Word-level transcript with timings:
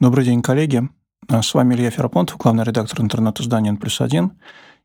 Добрый 0.00 0.24
день, 0.24 0.40
коллеги. 0.40 0.88
С 1.28 1.52
вами 1.52 1.74
Илья 1.74 1.90
Ферапонтов, 1.90 2.38
главный 2.38 2.64
редактор 2.64 3.02
интернет-издания 3.02 3.74
плюс 3.74 4.00
один, 4.00 4.32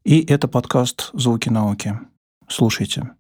и 0.03 0.19
это 0.19 0.49
подкаст 0.49 1.11
«Звуки 1.13 1.47
науки». 1.47 1.97
Слушайте. 2.49 3.11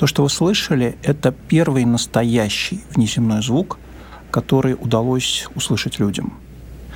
То, 0.00 0.06
что 0.06 0.22
вы 0.22 0.30
слышали, 0.30 0.96
это 1.02 1.30
первый 1.30 1.84
настоящий 1.84 2.80
внеземной 2.94 3.42
звук, 3.42 3.78
который 4.30 4.72
удалось 4.72 5.46
услышать 5.54 5.98
людям. 5.98 6.32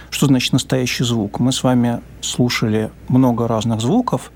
Что 0.09 0.25
значит 0.25 0.55
настоящий 0.55 1.05
звук? 1.05 1.39
Мы 1.39 1.53
с 1.53 1.63
вами 1.63 2.01
слушали 2.23 2.91
много 3.09 3.47
разных 3.47 3.83
звуков, 3.83 4.33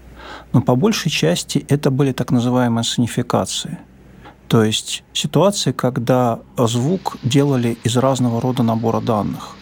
но 0.53 0.61
по 0.61 0.77
большей 0.77 1.11
части 1.11 1.65
это 1.71 1.91
были 1.91 2.13
так 2.13 2.31
называемые 2.31 2.85
сонификации. 2.85 3.79
То 4.49 4.63
есть 4.63 5.03
ситуации, 5.15 5.73
когда 5.73 6.41
звук 6.59 7.17
делали 7.23 7.79
из 7.85 7.97
разного 7.97 8.39
рода 8.39 8.63
набора 8.63 9.01
данных. 9.01 9.57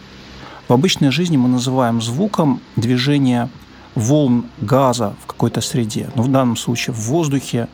В 0.67 0.73
обычной 0.73 1.11
жизни 1.11 1.37
мы 1.37 1.47
называем 1.47 2.01
звуком 2.01 2.59
движение 2.75 3.47
волн 3.95 4.47
газа 4.59 5.15
в 5.23 5.27
какой-то 5.27 5.61
среде. 5.61 6.09
Но 6.15 6.23
в 6.23 6.29
данном 6.29 6.57
случае 6.57 6.93
в 6.93 6.99
воздухе, 7.03 7.69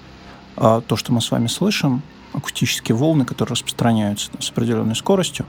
то, 0.55 0.95
что 0.95 1.11
мы 1.11 1.21
с 1.21 1.31
вами 1.31 1.47
слышим, 1.47 2.01
акустические 2.33 2.95
волны, 2.95 3.25
которые 3.25 3.53
распространяются 3.53 4.31
с 4.39 4.49
определенной 4.49 4.95
скоростью. 4.95 5.45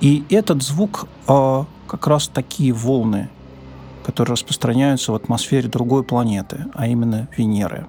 И 0.00 0.24
этот 0.28 0.62
звук 0.62 1.08
а, 1.26 1.64
как 1.86 2.06
раз 2.06 2.28
такие 2.28 2.72
волны, 2.72 3.30
которые 4.04 4.32
распространяются 4.32 5.12
в 5.12 5.14
атмосфере 5.14 5.68
другой 5.68 6.02
планеты, 6.04 6.66
а 6.74 6.86
именно 6.86 7.28
Венеры. 7.36 7.86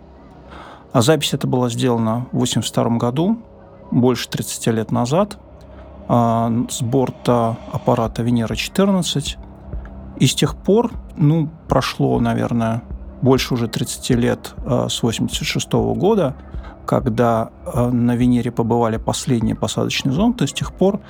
А 0.93 1.01
запись 1.01 1.33
эта 1.33 1.47
была 1.47 1.69
сделана 1.69 2.27
в 2.31 2.37
1982 2.37 2.97
году, 2.97 3.37
больше 3.91 4.29
30 4.29 4.67
лет 4.67 4.91
назад, 4.91 5.37
а, 6.07 6.51
с 6.69 6.81
борта 6.81 7.57
аппарата 7.71 8.23
Венера-14. 8.23 9.37
И 10.19 10.27
с 10.27 10.33
тех 10.33 10.55
пор, 10.55 10.91
ну, 11.15 11.49
прошло, 11.67 12.19
наверное, 12.19 12.81
больше 13.21 13.53
уже 13.53 13.67
30 13.67 14.09
лет 14.11 14.53
а, 14.65 14.89
с 14.89 14.99
1986 14.99 15.71
года, 15.97 16.35
когда 16.85 17.49
а, 17.65 17.89
на 17.89 18.15
Венере 18.15 18.51
побывали 18.51 18.97
последние 18.97 19.55
посадочные 19.55 20.13
зонды, 20.13 20.47
с 20.47 20.53
тех 20.53 20.73
пор 20.73 21.01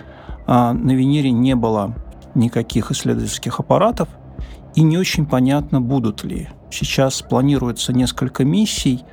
а, 0.45 0.73
на 0.73 0.91
Венере 0.91 1.31
не 1.31 1.55
было 1.55 1.94
никаких 2.36 2.91
исследовательских 2.91 3.59
аппаратов, 3.59 4.09
и 4.75 4.83
не 4.83 4.97
очень 4.97 5.25
понятно, 5.25 5.81
будут 5.81 6.23
ли. 6.23 6.49
Сейчас 6.69 7.22
планируется 7.22 7.94
несколько 7.94 8.45
миссий 8.45 9.03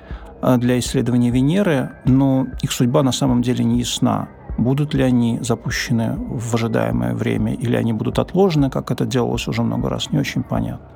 для 0.59 0.79
исследования 0.79 1.31
Венеры, 1.31 1.93
но 2.05 2.47
их 2.61 2.71
судьба 2.71 3.03
на 3.03 3.13
самом 3.13 3.41
деле 3.41 3.65
не 3.65 3.79
ясна. 3.79 4.29
Будут 4.59 4.93
ли 4.93 5.03
они 5.03 5.39
запущены 5.41 6.17
в 6.19 6.55
ожидаемое 6.55 7.15
время, 7.15 7.55
или 7.55 7.77
они 7.77 7.95
будут 7.95 8.19
отложены, 8.19 8.69
как 8.69 8.91
это 8.91 9.07
делалось 9.07 9.49
уже 9.49 9.63
много 9.63 9.89
раз, 9.89 10.11
не 10.11 10.19
очень 10.19 10.43
понятно. 10.43 10.94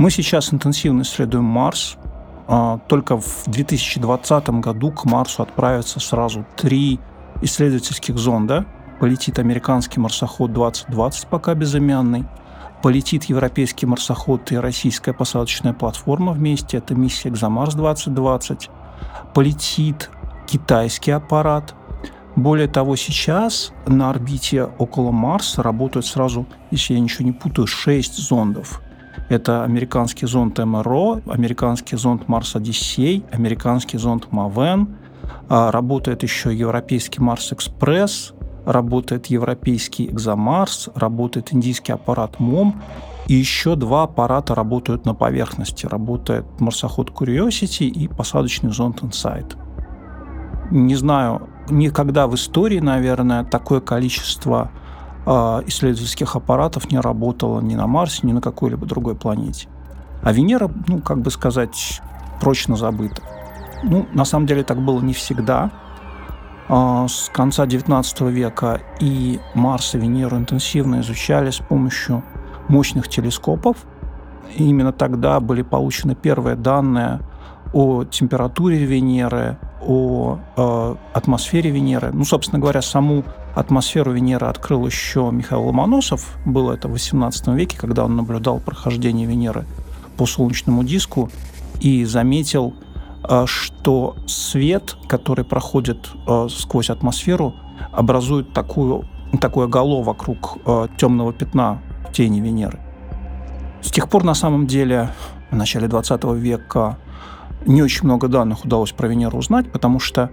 Мы 0.00 0.10
сейчас 0.10 0.50
интенсивно 0.54 1.02
исследуем 1.02 1.44
Марс. 1.44 1.98
А, 2.48 2.78
только 2.88 3.20
в 3.20 3.42
2020 3.44 4.48
году 4.48 4.92
к 4.92 5.04
Марсу 5.04 5.42
отправятся 5.42 6.00
сразу 6.00 6.46
три 6.56 6.98
исследовательских 7.42 8.16
зонда. 8.16 8.64
Полетит 8.98 9.38
американский 9.38 10.00
марсоход 10.00 10.54
2020, 10.54 11.26
пока 11.26 11.52
безымянный. 11.54 12.24
Полетит 12.82 13.24
европейский 13.24 13.84
марсоход 13.84 14.50
и 14.52 14.56
российская 14.56 15.12
посадочная 15.12 15.74
платформа 15.74 16.32
вместе. 16.32 16.78
Это 16.78 16.94
миссия 16.94 17.28
«Экзомарс-2020». 17.28 18.70
Полетит 19.34 20.08
китайский 20.46 21.10
аппарат. 21.10 21.74
Более 22.36 22.68
того, 22.68 22.96
сейчас 22.96 23.74
на 23.86 24.08
орбите 24.08 24.64
около 24.64 25.10
Марса 25.10 25.62
работают 25.62 26.06
сразу, 26.06 26.46
если 26.70 26.94
я 26.94 27.00
ничего 27.00 27.26
не 27.26 27.32
путаю, 27.32 27.66
шесть 27.66 28.16
зондов– 28.16 28.80
это 29.30 29.62
американский 29.62 30.26
зонд 30.26 30.58
МРО, 30.58 31.20
американский 31.26 31.96
зонд 31.96 32.28
Марс 32.28 32.56
Одиссей, 32.56 33.24
американский 33.30 33.96
зонд 33.96 34.32
Мавен, 34.32 34.96
а, 35.48 35.70
работает 35.70 36.24
еще 36.24 36.52
европейский 36.52 37.22
Марс 37.22 37.52
Экспресс, 37.52 38.34
работает 38.66 39.26
европейский 39.26 40.06
Экзомарс, 40.06 40.88
работает 40.96 41.54
индийский 41.54 41.92
аппарат 41.92 42.40
МОМ, 42.40 42.82
и 43.28 43.34
еще 43.34 43.76
два 43.76 44.02
аппарата 44.02 44.56
работают 44.56 45.06
на 45.06 45.14
поверхности. 45.14 45.86
Работает 45.86 46.44
марсоход 46.58 47.10
Curiosity 47.10 47.84
и 47.84 48.08
посадочный 48.08 48.72
зонд 48.72 49.02
Insight. 49.02 49.56
Не 50.72 50.96
знаю, 50.96 51.48
никогда 51.68 52.26
в 52.26 52.34
истории, 52.34 52.80
наверное, 52.80 53.44
такое 53.44 53.80
количество 53.80 54.72
исследовательских 55.26 56.34
аппаратов 56.36 56.90
не 56.90 56.98
работало 56.98 57.60
ни 57.60 57.74
на 57.74 57.86
Марсе, 57.86 58.26
ни 58.26 58.32
на 58.32 58.40
какой-либо 58.40 58.86
другой 58.86 59.14
планете. 59.14 59.68
А 60.22 60.32
Венера, 60.32 60.70
ну, 60.86 61.00
как 61.00 61.20
бы 61.20 61.30
сказать, 61.30 62.00
прочно 62.40 62.76
забыта. 62.76 63.22
Ну, 63.82 64.06
на 64.12 64.24
самом 64.24 64.46
деле 64.46 64.62
так 64.62 64.80
было 64.82 65.00
не 65.00 65.12
всегда. 65.12 65.70
А, 66.68 67.08
с 67.08 67.30
конца 67.32 67.66
XIX 67.66 68.30
века 68.30 68.80
и 69.00 69.40
Марс, 69.54 69.94
и 69.94 69.98
Венеру 69.98 70.36
интенсивно 70.36 71.00
изучали 71.00 71.50
с 71.50 71.58
помощью 71.58 72.22
мощных 72.68 73.08
телескопов. 73.08 73.78
И 74.56 74.64
именно 74.64 74.92
тогда 74.92 75.40
были 75.40 75.62
получены 75.62 76.14
первые 76.14 76.56
данные 76.56 77.20
о 77.72 78.04
температуре 78.04 78.84
Венеры, 78.84 79.58
о 79.80 80.38
э, 80.56 80.94
атмосфере 81.12 81.70
Венеры. 81.70 82.10
Ну, 82.12 82.24
собственно 82.24 82.60
говоря, 82.60 82.82
саму 82.82 83.24
атмосферу 83.54 84.12
Венеры 84.12 84.46
открыл 84.46 84.86
еще 84.86 85.30
Михаил 85.32 85.66
Ломоносов. 85.66 86.38
Было 86.44 86.72
это 86.72 86.88
в 86.88 86.94
XVIII 86.94 87.54
веке, 87.54 87.76
когда 87.78 88.04
он 88.04 88.16
наблюдал 88.16 88.60
прохождение 88.60 89.26
Венеры 89.26 89.66
по 90.16 90.26
солнечному 90.26 90.84
диску 90.84 91.30
и 91.80 92.04
заметил, 92.04 92.74
э, 93.28 93.44
что 93.46 94.16
свет, 94.26 94.96
который 95.08 95.44
проходит 95.44 96.10
э, 96.26 96.48
сквозь 96.50 96.90
атмосферу, 96.90 97.54
образует 97.92 98.52
такую, 98.52 99.08
такое 99.40 99.66
гало 99.66 100.02
вокруг 100.02 100.58
э, 100.66 100.88
темного 100.96 101.32
пятна 101.32 101.80
в 102.08 102.12
тени 102.12 102.40
Венеры. 102.40 102.78
С 103.82 103.90
тех 103.90 104.08
пор, 104.08 104.24
на 104.24 104.34
самом 104.34 104.66
деле, 104.66 105.10
в 105.50 105.56
начале 105.56 105.88
20 105.88 106.24
века 106.36 106.98
не 107.66 107.82
очень 107.82 108.04
много 108.04 108.28
данных 108.28 108.64
удалось 108.64 108.92
про 108.92 109.08
Венеру 109.08 109.38
узнать, 109.38 109.70
потому 109.70 110.00
что 110.00 110.30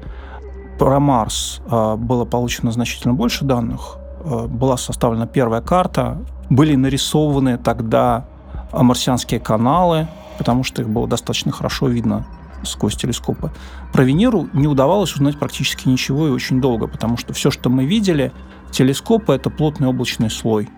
про 0.80 1.00
Марс 1.00 1.62
а, 1.70 1.96
было 1.96 2.26
получено 2.26 2.72
значительно 2.72 3.14
больше 3.14 3.46
данных. 3.46 3.98
А, 4.22 4.48
была 4.48 4.78
составлена 4.78 5.28
первая 5.28 5.62
карта, 5.62 6.20
были 6.50 6.76
нарисованы 6.76 7.58
тогда 7.58 8.26
марсианские 8.72 9.40
каналы, 9.40 10.08
потому 10.38 10.64
что 10.64 10.82
их 10.82 10.90
было 10.90 11.08
достаточно 11.08 11.52
хорошо 11.52 11.88
видно 11.88 12.26
сквозь 12.64 12.96
телескопы. 12.96 13.52
Про 13.94 14.04
Венеру 14.04 14.50
не 14.54 14.68
удавалось 14.68 15.14
узнать 15.14 15.38
практически 15.40 15.88
ничего 15.88 16.28
и 16.28 16.32
очень 16.32 16.62
долго, 16.62 16.88
потому 16.88 17.18
что 17.18 17.34
все, 17.34 17.52
что 17.52 17.70
мы 17.70 17.86
видели, 17.86 18.32
телескопы– 18.72 19.34
это 19.36 19.50
плотный 19.50 19.88
облачный 19.88 20.30
слой. 20.30 20.70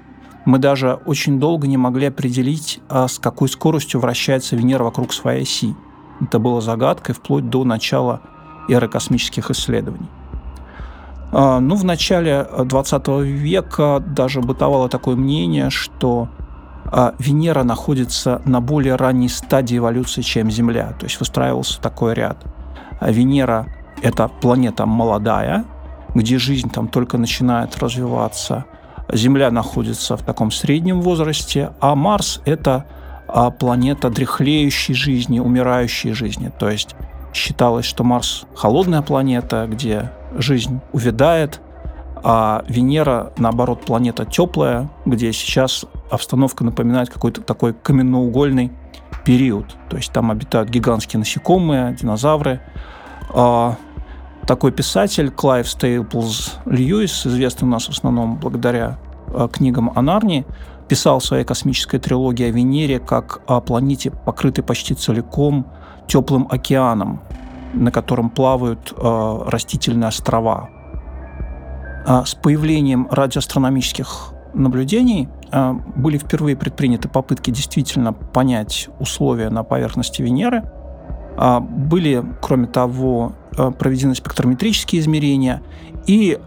Мы 0.46 0.58
даже 0.58 0.94
очень 1.06 1.40
долго 1.40 1.68
не 1.68 1.78
могли 1.78 2.08
определить, 2.08 2.80
а 2.90 3.08
с 3.08 3.20
какой 3.20 3.50
скоростью 3.50 4.00
вращается 4.00 4.56
Венера 4.56 4.84
вокруг 4.84 5.14
своей 5.14 5.44
оси. 5.44 5.76
Это 6.22 6.40
было 6.40 6.62
загадкой 6.62 7.16
вплоть 7.16 7.50
до 7.50 7.64
начала 7.64 8.22
эры 8.68 8.88
космических 8.88 9.50
исследований. 9.52 10.10
А, 11.32 11.60
ну, 11.60 11.76
в 11.76 11.84
начале 11.84 12.48
20 12.58 13.08
века 13.20 14.04
даже 14.06 14.42
бытовало 14.42 14.90
такое 14.90 15.16
мнение, 15.16 15.70
что 15.70 16.28
а, 16.86 17.14
Венера 17.20 17.64
находится 17.64 18.42
на 18.46 18.62
более 18.62 18.96
ранней 18.96 19.30
стадии 19.30 19.78
эволюции, 19.78 20.22
чем 20.22 20.50
Земля. 20.50 20.94
То 21.00 21.06
есть 21.06 21.20
выстраивался 21.20 21.80
такой 21.82 22.14
ряд. 22.14 22.44
А 23.00 23.12
Венера– 23.12 23.68
это 24.02 24.28
планета 24.28 24.86
молодая, 24.86 25.66
где 26.16 26.38
жизнь 26.40 26.70
там 26.70 26.88
только 26.88 27.18
начинает 27.18 27.78
развиваться. 27.78 28.66
Земля 29.12 29.52
находится 29.52 30.18
в 30.18 30.24
таком 30.24 30.52
среднем 30.52 31.02
возрасте, 31.02 31.72
а 31.80 31.96
Марс– 31.96 32.42
это 32.46 32.86
планета 33.60 34.10
дряхлеющей 34.10 34.94
жизни, 34.94 35.40
умирающей 35.40 36.14
жизни. 36.14 36.52
То 36.58 36.70
есть 36.70 36.96
считалось, 37.34 37.86
что 37.86 38.04
Марс 38.04 38.46
холодная 38.56 39.02
планета, 39.02 39.68
где 39.70 40.12
жизнь 40.38 40.80
увядает, 40.92 41.62
а 42.24 42.64
Венера, 42.68 43.32
наоборот, 43.38 43.82
планета 43.86 44.26
теплая, 44.26 44.90
где 45.06 45.32
сейчас 45.32 45.86
обстановка 46.10 46.64
напоминает 46.64 47.10
какой-то 47.10 47.42
такой 47.42 47.74
каменноугольный 47.74 48.72
период. 49.24 49.76
То 49.90 49.98
есть 49.98 50.12
там 50.12 50.32
обитают 50.32 50.70
гигантские 50.70 51.20
насекомые, 51.20 51.96
динозавры. 51.96 52.62
А, 53.34 53.76
такой 54.48 54.72
писатель 54.72 55.30
Клайв 55.30 55.70
Стейплз 55.70 56.58
Льюис, 56.66 57.26
известный 57.26 57.66
у 57.66 57.72
нас 57.72 57.86
в 57.86 57.90
основном 57.90 58.38
благодаря 58.38 58.98
а, 59.28 59.48
книгам 59.48 59.92
о 59.96 60.02
Нарнии, 60.02 60.46
писал 60.90 61.20
в 61.20 61.26
своей 61.26 61.46
космической 61.46 62.00
трилогии 62.00 62.46
о 62.46 62.52
Венере 62.52 63.00
как 63.00 63.42
о 63.48 63.62
планете, 63.62 64.12
покрытой 64.12 64.64
почти 64.64 64.96
целиком 64.96 65.68
теплым 66.08 66.48
океаном, 66.50 67.22
на 67.74 67.92
котором 67.92 68.32
плавают 68.32 68.94
э, 68.98 69.40
растительные 69.46 70.08
острова. 70.08 70.70
А 72.06 72.26
с 72.26 72.34
появлением 72.34 73.08
радиоастрономических 73.12 74.34
наблюдений 74.56 75.30
э, 75.52 75.74
были 75.96 76.18
впервые 76.18 76.58
предприняты 76.58 77.08
попытки 77.08 77.52
действительно 77.52 78.12
понять 78.12 78.90
условия 79.00 79.52
на 79.52 79.64
поверхности 79.64 80.24
Венеры. 80.24 80.64
Э, 81.38 81.60
были, 81.60 82.26
кроме 82.42 82.66
того, 82.66 83.34
э, 83.56 83.70
проведены 83.72 84.16
спектрометрические 84.16 85.02
измерения, 85.02 85.62
и 86.08 86.40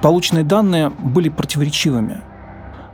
полученные 0.00 0.44
данные 0.44 0.90
были 0.90 1.28
противоречивыми. 1.28 2.22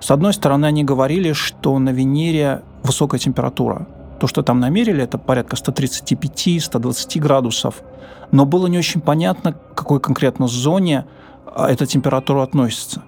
С 0.06 0.12
одной 0.12 0.32
стороны, 0.32 0.66
они 0.66 0.84
говорили, 0.84 1.32
что 1.32 1.76
на 1.80 1.90
Венере 1.90 2.62
высокая 2.84 3.18
температура. 3.18 3.88
То, 4.20 4.28
что 4.28 4.44
там 4.44 4.60
намерили, 4.60 5.02
это 5.02 5.18
порядка 5.18 5.56
135-120 5.56 7.18
градусов. 7.18 7.82
Но 8.30 8.46
было 8.46 8.68
не 8.68 8.78
очень 8.78 9.00
понятно, 9.00 9.54
к 9.54 9.74
какой 9.74 9.98
конкретно 9.98 10.46
зоне 10.46 11.06
а, 11.44 11.68
эта 11.68 11.86
температура 11.86 12.44
относится. 12.44 13.02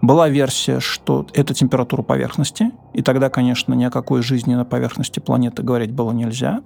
Была 0.00 0.28
версия, 0.28 0.78
что 0.78 1.26
это 1.34 1.52
температура 1.52 2.02
поверхности, 2.02 2.70
и 2.94 3.02
тогда, 3.02 3.28
конечно, 3.28 3.74
ни 3.74 3.82
о 3.82 3.90
какой 3.90 4.22
жизни 4.22 4.54
на 4.54 4.64
поверхности 4.64 5.18
планеты 5.18 5.64
говорить 5.64 5.90
было 5.90 6.12
нельзя. 6.12 6.60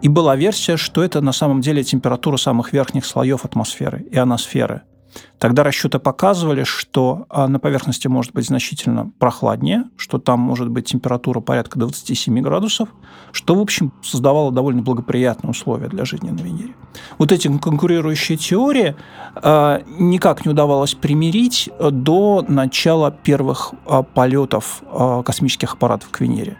И 0.00 0.08
была 0.08 0.34
версия, 0.34 0.76
что 0.76 1.00
это 1.00 1.20
на 1.20 1.30
самом 1.30 1.60
деле 1.60 1.84
температура 1.84 2.38
самых 2.38 2.72
верхних 2.72 3.06
слоев 3.06 3.44
атмосферы, 3.44 4.04
ионосферы– 4.10 4.82
Тогда 5.38 5.62
расчеты 5.62 5.98
показывали, 5.98 6.64
что 6.64 7.26
а, 7.28 7.48
на 7.48 7.58
поверхности 7.58 8.06
может 8.08 8.32
быть 8.32 8.46
значительно 8.46 9.10
прохладнее, 9.18 9.84
что 9.96 10.18
там 10.18 10.40
может 10.40 10.68
быть 10.68 10.86
температура 10.86 11.40
порядка 11.40 11.78
27 11.78 12.40
градусов, 12.40 12.88
что, 13.32 13.54
в 13.54 13.60
общем, 13.60 13.92
создавало 14.02 14.52
довольно 14.52 14.82
благоприятные 14.82 15.50
условия 15.50 15.88
для 15.88 16.04
жизни 16.04 16.30
на 16.30 16.40
Венере. 16.40 16.74
Вот 17.18 17.32
эти 17.32 17.48
конкурирующие 17.58 18.38
теории 18.38 18.94
а, 19.34 19.82
никак 19.98 20.44
не 20.44 20.52
удавалось 20.52 20.94
примирить 20.94 21.68
до 21.78 22.44
начала 22.46 23.10
первых 23.10 23.74
а, 23.86 24.02
полетов 24.02 24.82
космических 25.24 25.74
аппаратов 25.74 26.10
к 26.10 26.20
Венере 26.20 26.56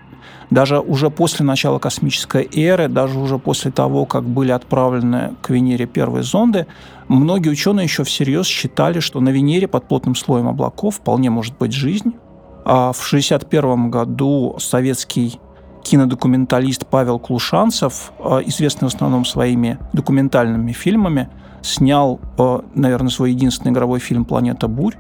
даже 0.53 0.81
уже 0.81 1.09
после 1.11 1.45
начала 1.47 1.79
космической 1.79 2.49
эры, 2.55 2.89
даже 2.89 3.19
уже 3.19 3.39
после 3.39 3.71
того, 3.71 4.05
как 4.05 4.25
были 4.25 4.53
отправлены 4.53 5.35
к 5.41 5.49
Венере 5.51 5.87
первые 5.87 6.23
зонды, 6.23 6.67
многие 7.09 7.49
ученые 7.49 7.85
еще 7.85 8.05
всерьез 8.05 8.47
считали, 8.47 9.01
что 9.01 9.21
на 9.21 9.31
Венере 9.31 9.67
под 9.67 9.89
плотным 9.89 10.15
слоем 10.15 10.49
облаков 10.49 10.97
вполне 10.97 11.31
может 11.31 11.57
быть 11.57 11.73
жизнь. 11.73 12.15
А 12.65 12.93
в 12.93 13.01
1961 13.01 13.91
году 13.91 14.57
советский 14.59 15.41
кинодокументалист 15.83 16.87
Павел 16.87 17.19
Клушанцев, 17.19 18.13
а, 18.21 18.41
известный 18.45 18.89
в 18.89 18.95
основном 18.95 19.25
своими 19.25 19.79
документальными 19.93 20.73
фильмами, 20.73 21.29
снял, 21.63 22.21
а, 22.39 22.63
наверное, 22.75 23.11
свой 23.11 23.33
единственный 23.33 23.73
игровой 23.73 24.01
фильм 24.01 24.27
«Планета 24.27 24.69
бурь», 24.69 24.97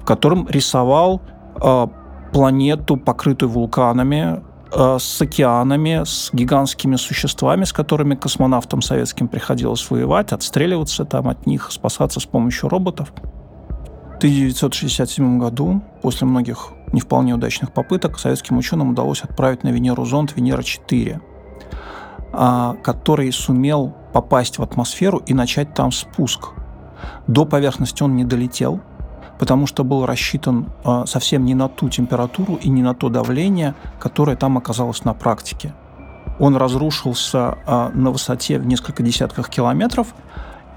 в 0.00 0.04
котором 0.04 0.48
рисовал 0.48 1.20
а, 1.56 1.90
планету, 2.32 2.96
покрытую 2.96 3.50
вулканами, 3.50 4.40
Э, 4.40 4.51
с 4.74 5.20
океанами, 5.20 6.02
с 6.04 6.30
гигантскими 6.32 6.96
существами, 6.96 7.64
с 7.64 7.72
которыми 7.72 8.14
космонавтам 8.14 8.82
советским 8.82 9.28
приходилось 9.28 9.90
воевать, 9.90 10.32
отстреливаться 10.32 11.04
там 11.04 11.28
от 11.28 11.46
них, 11.46 11.70
спасаться 11.70 12.20
с 12.20 12.24
помощью 12.24 12.68
роботов. 12.68 13.12
В 14.14 14.16
1967 14.16 15.38
году, 15.38 15.82
после 16.00 16.26
многих 16.26 16.68
не 16.92 17.00
вполне 17.00 17.34
удачных 17.34 17.72
попыток, 17.72 18.18
советским 18.18 18.56
ученым 18.56 18.90
удалось 18.90 19.22
отправить 19.22 19.64
на 19.64 19.70
Венеру 19.70 20.04
зонд 20.04 20.34
Венера-4, 20.36 21.20
а, 22.32 22.76
который 22.82 23.32
сумел 23.32 23.94
попасть 24.12 24.58
в 24.58 24.62
атмосферу 24.62 25.18
и 25.26 25.34
начать 25.34 25.74
там 25.74 25.90
спуск. 25.90 26.50
До 27.26 27.44
поверхности 27.44 28.02
он 28.02 28.16
не 28.16 28.24
долетел– 28.24 28.80
потому 29.42 29.66
что 29.66 29.82
был 29.82 30.06
рассчитан 30.06 30.66
а, 30.84 31.04
совсем 31.04 31.44
не 31.44 31.56
на 31.56 31.68
ту 31.68 31.88
температуру 31.88 32.60
и 32.62 32.68
не 32.68 32.80
на 32.80 32.94
то 32.94 33.08
давление, 33.08 33.74
которое 33.98 34.36
там 34.36 34.56
оказалось 34.56 35.04
на 35.04 35.14
практике. 35.14 35.74
Он 36.38 36.54
разрушился 36.54 37.58
а, 37.66 37.90
на 37.92 38.12
высоте 38.12 38.60
в 38.60 38.66
несколько 38.66 39.02
десятков 39.02 39.48
километров, 39.48 40.14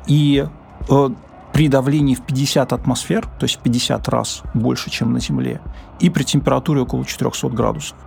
и 0.07 0.47
э, 0.89 1.09
при 1.53 1.67
давлении 1.67 2.15
в 2.15 2.25
50 2.25 2.73
атмосфер, 2.73 3.27
то 3.38 3.44
есть 3.44 3.57
в 3.57 3.59
50 3.59 4.09
раз 4.09 4.41
больше, 4.56 4.89
чем 4.89 5.13
на 5.13 5.19
Земле, 5.19 5.62
и 6.00 6.09
при 6.09 6.23
температуре 6.23 6.81
около 6.81 7.06
400 7.06 7.50
градусов. 7.50 7.97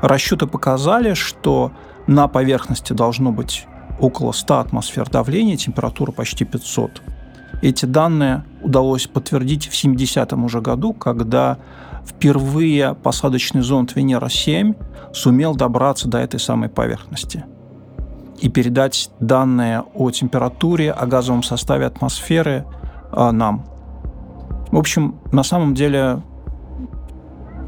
Расчеты 0.00 0.48
показали, 0.48 1.14
что 1.14 1.70
на 2.08 2.26
поверхности 2.26 2.94
должно 2.94 3.30
быть 3.30 3.68
около 4.00 4.32
100 4.32 4.58
атмосфер 4.58 5.08
давления, 5.08 5.56
температура 5.56 6.10
почти 6.10 6.44
500. 6.44 7.00
Эти 7.62 7.86
данные 7.86 8.44
удалось 8.60 9.06
подтвердить 9.06 9.68
в 9.68 9.72
70-м 9.72 10.44
уже 10.44 10.60
году, 10.60 10.92
когда 10.92 11.58
впервые 12.04 12.94
посадочный 12.94 13.62
зонд 13.62 13.94
Венера-7 13.94 15.14
сумел 15.14 15.54
добраться 15.54 16.08
до 16.08 16.18
этой 16.18 16.40
самой 16.40 16.68
поверхности 16.68 17.44
и 18.40 18.48
передать 18.48 19.10
данные 19.20 19.84
о 19.94 20.10
температуре, 20.10 20.90
о 20.90 21.06
газовом 21.06 21.44
составе 21.44 21.86
атмосферы 21.86 22.66
а, 23.12 23.30
нам. 23.30 23.64
В 24.72 24.76
общем, 24.78 25.20
на 25.30 25.44
самом 25.44 25.74
деле 25.74 26.20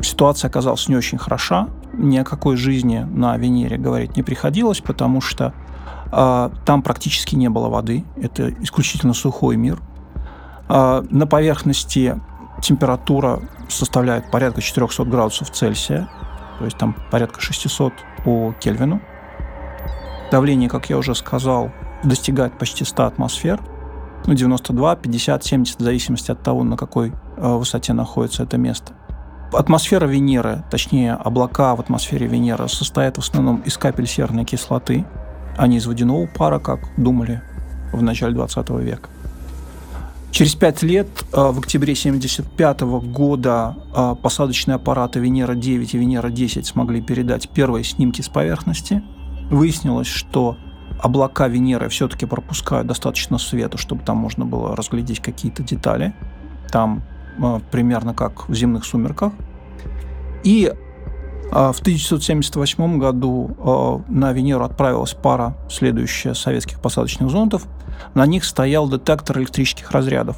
ситуация 0.03 0.49
оказалась 0.49 0.89
не 0.89 0.97
очень 0.97 1.19
хороша. 1.19 1.69
Ни 1.93 2.17
о 2.17 2.25
какой 2.25 2.57
жизни 2.57 3.07
на 3.09 3.37
Венере 3.37 3.77
говорить 3.77 4.17
не 4.17 4.25
приходилось, 4.25 4.81
потому 4.81 5.21
что 5.21 5.55
там 6.65 6.83
практически 6.83 7.35
не 7.35 7.49
было 7.49 7.69
воды. 7.69 8.05
Это 8.17 8.51
исключительно 8.63 9.15
сухой 9.15 9.57
мир. 9.57 9.81
А, 10.69 11.05
на 11.11 11.27
поверхности 11.27 12.21
температура 12.63 13.41
составляет 13.69 14.31
порядка 14.31 14.61
400 14.63 15.05
градусов 15.05 15.51
Цельсия, 15.51 16.09
то 16.59 16.65
есть 16.65 16.79
там 16.79 16.97
порядка 17.11 17.41
600 17.41 17.93
по 18.25 18.55
Кельвину. 18.61 19.01
Давление, 20.31 20.69
как 20.69 20.89
я 20.91 20.97
уже 20.97 21.15
сказал, 21.15 21.71
достигает 22.03 22.59
почти 22.59 22.85
100 22.85 23.05
атмосфер, 23.05 23.61
ну, 24.27 24.35
92, 24.35 24.97
50, 24.97 25.45
70, 25.45 25.81
в 25.81 25.83
зависимости 25.83 26.31
от 26.31 26.43
того, 26.43 26.65
на 26.65 26.77
какой 26.77 27.13
а, 27.37 27.57
высоте 27.57 27.93
находится 27.93 28.43
это 28.43 28.57
место. 28.57 28.95
Атмосфера 29.53 30.07
Венеры, 30.07 30.65
точнее 30.71 31.15
облака 31.15 31.77
в 31.77 31.81
атмосфере 31.81 32.27
Венеры, 32.27 32.69
состоят 32.69 33.17
в 33.17 33.21
основном 33.21 33.59
из 33.59 33.77
капель 33.77 34.07
серной 34.07 34.45
кислоты, 34.45 35.05
не 35.59 35.79
из 35.79 35.87
водяного 35.87 36.27
пара, 36.27 36.59
как 36.59 36.81
думали 36.97 37.43
в 37.93 38.03
начале 38.03 38.35
20 38.35 38.71
века. 38.81 39.09
Через 40.35 40.57
пять 40.57 40.83
лет, 40.83 41.07
э, 41.33 41.51
в 41.53 41.61
октябре 41.61 41.95
1975 41.95 43.01
года, 43.01 43.77
э, 43.95 44.17
посадочные 44.21 44.75
аппараты 44.75 45.21
Венера-9 45.21 45.91
и 45.93 45.99
Венера-10 45.99 46.65
смогли 46.65 47.01
передать 47.01 47.49
первые 47.49 47.85
снимки 47.85 48.21
с 48.21 48.29
поверхности. 48.29 49.05
Выяснилось, 49.49 50.09
что 50.09 50.57
облака 51.01 51.47
Венеры 51.47 51.89
все-таки 51.89 52.27
пропускают 52.27 52.89
достаточно 52.89 53.39
света, 53.39 53.79
чтобы 53.79 54.03
там 54.03 54.17
можно 54.17 54.45
было 54.45 54.75
разглядеть 54.75 55.21
какие-то 55.21 55.63
детали. 55.63 56.15
Там 56.69 57.05
э, 57.39 57.61
примерно 57.71 58.13
как 58.13 58.49
в 58.49 58.55
земных 58.55 58.87
сумерках. 58.87 59.33
И 60.43 60.73
в 61.51 61.81
1978 61.81 62.99
году 62.99 63.57
а, 63.59 64.03
на 64.09 64.33
Венеру 64.33 64.65
отправилась 64.65 65.15
пара 65.15 65.57
следующая 65.71 66.35
советских 66.35 66.81
посадочных 66.81 67.31
зондов. 67.31 67.67
На 68.15 68.27
них 68.27 68.45
стоял 68.45 68.89
детектор 68.89 69.39
электрических 69.39 69.91
разрядов. 69.91 70.37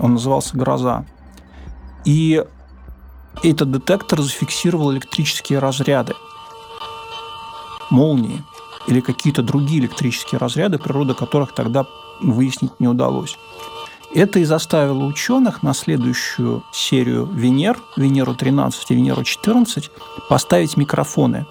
Он 0.00 0.14
назывался 0.14 0.56
«Гроза». 0.56 1.04
И 2.04 2.44
этот 3.42 3.70
детектор 3.70 4.20
зафиксировал 4.20 4.92
электрические 4.92 5.58
разряды, 5.58 6.14
молнии 7.90 8.42
или 8.86 9.00
какие-то 9.00 9.42
другие 9.42 9.80
электрические 9.80 10.38
разряды, 10.38 10.78
природа 10.78 11.14
которых 11.14 11.54
тогда 11.54 11.86
выяснить 12.20 12.80
не 12.80 12.88
удалось. 12.88 13.36
Это 14.14 14.38
и 14.38 14.44
заставило 14.44 15.04
ученых 15.04 15.62
на 15.62 15.74
следующую 15.74 16.64
серию 16.72 17.26
Венер, 17.26 17.78
Венеру-13 17.96 18.72
и 18.88 18.94
Венеру-14, 18.94 19.90
поставить 20.28 20.76
микрофоны, 20.76 21.46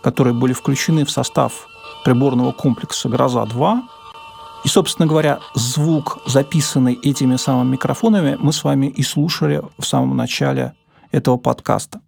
которые 0.00 0.34
были 0.34 0.52
включены 0.52 1.04
в 1.04 1.10
состав 1.10 1.66
приборного 2.04 2.52
комплекса 2.52 3.08
«Гроза-2». 3.08 3.80
И, 4.64 4.68
собственно 4.68 5.06
говоря, 5.06 5.40
звук, 5.54 6.18
записанный 6.26 6.94
этими 6.94 7.36
самыми 7.36 7.72
микрофонами, 7.72 8.36
мы 8.40 8.52
с 8.52 8.64
вами 8.64 8.86
и 8.86 9.02
слушали 9.02 9.62
в 9.78 9.84
самом 9.84 10.16
начале 10.16 10.74
этого 11.10 11.36
подкаста. 11.36 12.00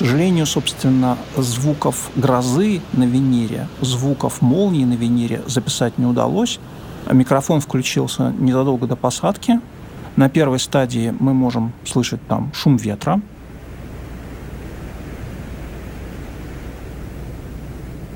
Сожалению, 0.00 0.46
собственно, 0.46 1.18
звуков 1.36 2.10
грозы 2.16 2.80
на 2.94 3.04
Венере, 3.04 3.68
звуков 3.82 4.40
молнии 4.40 4.86
на 4.86 4.94
Венере 4.94 5.42
записать 5.46 5.98
не 5.98 6.06
удалось. 6.06 6.58
Микрофон 7.12 7.60
включился 7.60 8.32
незадолго 8.38 8.86
до 8.86 8.96
посадки. 8.96 9.60
На 10.16 10.30
первой 10.30 10.58
стадии 10.58 11.14
мы 11.20 11.34
можем 11.34 11.74
слышать 11.84 12.26
там 12.28 12.50
шум 12.54 12.78
ветра. 12.78 13.20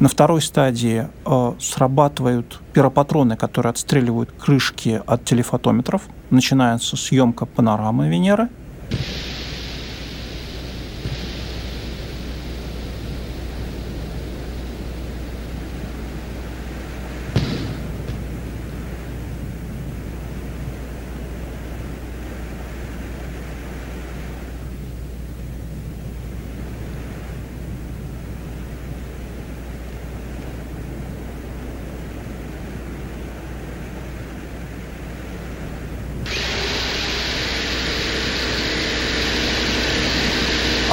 На 0.01 0.09
второй 0.09 0.41
стадии 0.41 1.07
э, 1.27 1.53
срабатывают 1.61 2.61
пиропатроны, 2.73 3.37
которые 3.37 3.71
отстреливают 3.71 4.31
крышки 4.33 5.03
от 5.07 5.27
телефотометров. 5.27 6.01
Начинается 6.31 6.97
съемка 6.97 7.45
панорамы 7.45 8.09
Венеры– 8.09 8.49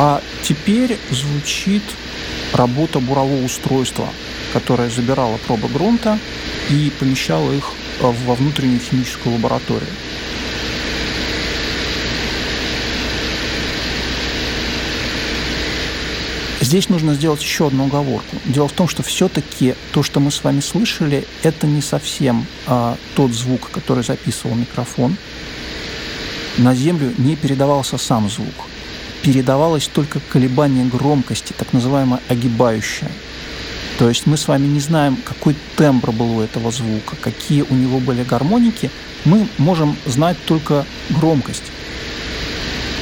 А 0.04 0.22
теперь 0.44 0.98
звучит 1.10 1.84
работа 2.54 3.00
бурового 3.00 3.44
устройства, 3.44 4.08
которое 4.54 4.90
забирало 4.90 5.38
пробы 5.48 5.68
грунта 5.68 6.20
и 6.70 6.92
помещало 7.00 7.52
их 7.52 7.72
э, 8.00 8.12
во 8.26 8.36
внутреннюю 8.36 8.80
химическую 8.80 9.36
лабораторию. 9.36 9.90
Здесь 16.62 16.90
нужно 16.90 17.16
сделать 17.16 17.42
еще 17.42 17.68
одну 17.68 17.88
оговорку. 17.88 18.38
Дело 18.46 18.68
в 18.68 18.72
том, 18.72 18.88
что 18.88 19.04
все-таки 19.04 19.76
то, 19.92 20.04
что 20.04 20.20
мы 20.20 20.32
с 20.32 20.44
вами 20.44 20.60
слышали, 20.60 21.26
это 21.44 21.66
не 21.68 21.82
совсем 21.82 22.46
а, 22.68 22.98
тот 23.16 23.32
звук, 23.32 23.72
который 23.72 24.04
записывал 24.04 24.56
микрофон. 24.56 25.18
На 26.58 26.76
Землю 26.76 27.14
не 27.18 27.36
передавался 27.36 27.98
сам 27.98 28.30
звук 28.30 28.71
передавалось 29.22 29.88
только 29.88 30.20
колебание 30.20 30.86
громкости, 30.86 31.54
так 31.58 31.74
называемое 31.74 32.22
огибающее. 32.28 33.10
То 33.98 34.10
есть 34.10 34.26
мы 34.26 34.38
с 34.38 34.48
вами 34.48 34.68
не 34.68 34.80
знаем, 34.80 35.18
какой 35.24 35.56
тембр 35.76 36.12
был 36.12 36.38
у 36.38 36.42
этого 36.42 36.72
звука, 36.72 37.16
какие 37.22 37.62
у 37.62 37.74
него 37.76 38.00
были 38.00 38.24
гармоники, 38.24 38.90
мы 39.26 39.48
можем 39.58 39.96
знать 40.06 40.38
только 40.46 40.86
громкость. 41.10 41.64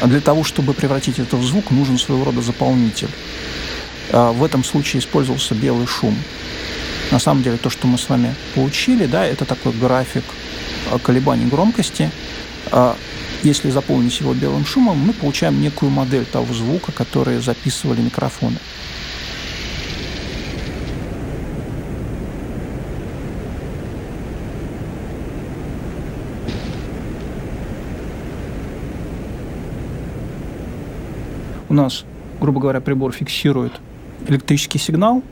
А 0.02 0.08
для 0.08 0.20
того, 0.20 0.44
чтобы 0.44 0.74
превратить 0.74 1.20
это 1.20 1.38
в 1.38 1.44
звук, 1.46 1.72
нужен 1.72 1.98
своего 1.98 2.26
рода 2.26 2.42
заполнитель. 2.42 3.10
А 4.12 4.32
в 4.32 4.44
этом 4.44 4.64
случае 4.64 5.02
использовался 5.02 5.56
белый 5.56 5.88
шум. 5.88 6.18
На 7.12 7.20
самом 7.20 7.44
деле 7.44 7.58
то, 7.58 7.70
что 7.70 7.88
мы 7.88 7.98
с 7.98 8.08
вами 8.10 8.36
получили, 8.54 9.06
да, 9.06 9.26
это 9.26 9.46
такой 9.46 9.74
график 9.74 10.24
а, 10.92 11.00
колебаний 11.00 11.46
громкости. 11.46 12.12
Если 13.42 13.70
заполнить 13.70 14.20
его 14.20 14.34
белым 14.34 14.66
шумом, 14.66 14.98
мы 14.98 15.14
получаем 15.14 15.62
некую 15.62 15.92
модель 15.92 16.26
того 16.26 16.54
звука, 16.54 16.92
который 16.92 17.40
записывали 17.40 18.02
микрофоны. 18.02 18.58
У 31.70 31.74
нас, 31.74 32.04
грубо 32.42 32.60
говоря, 32.60 32.82
прибор 32.82 33.14
фиксирует 33.14 33.72
электрический 34.28 34.80
сигнал, 34.80 35.24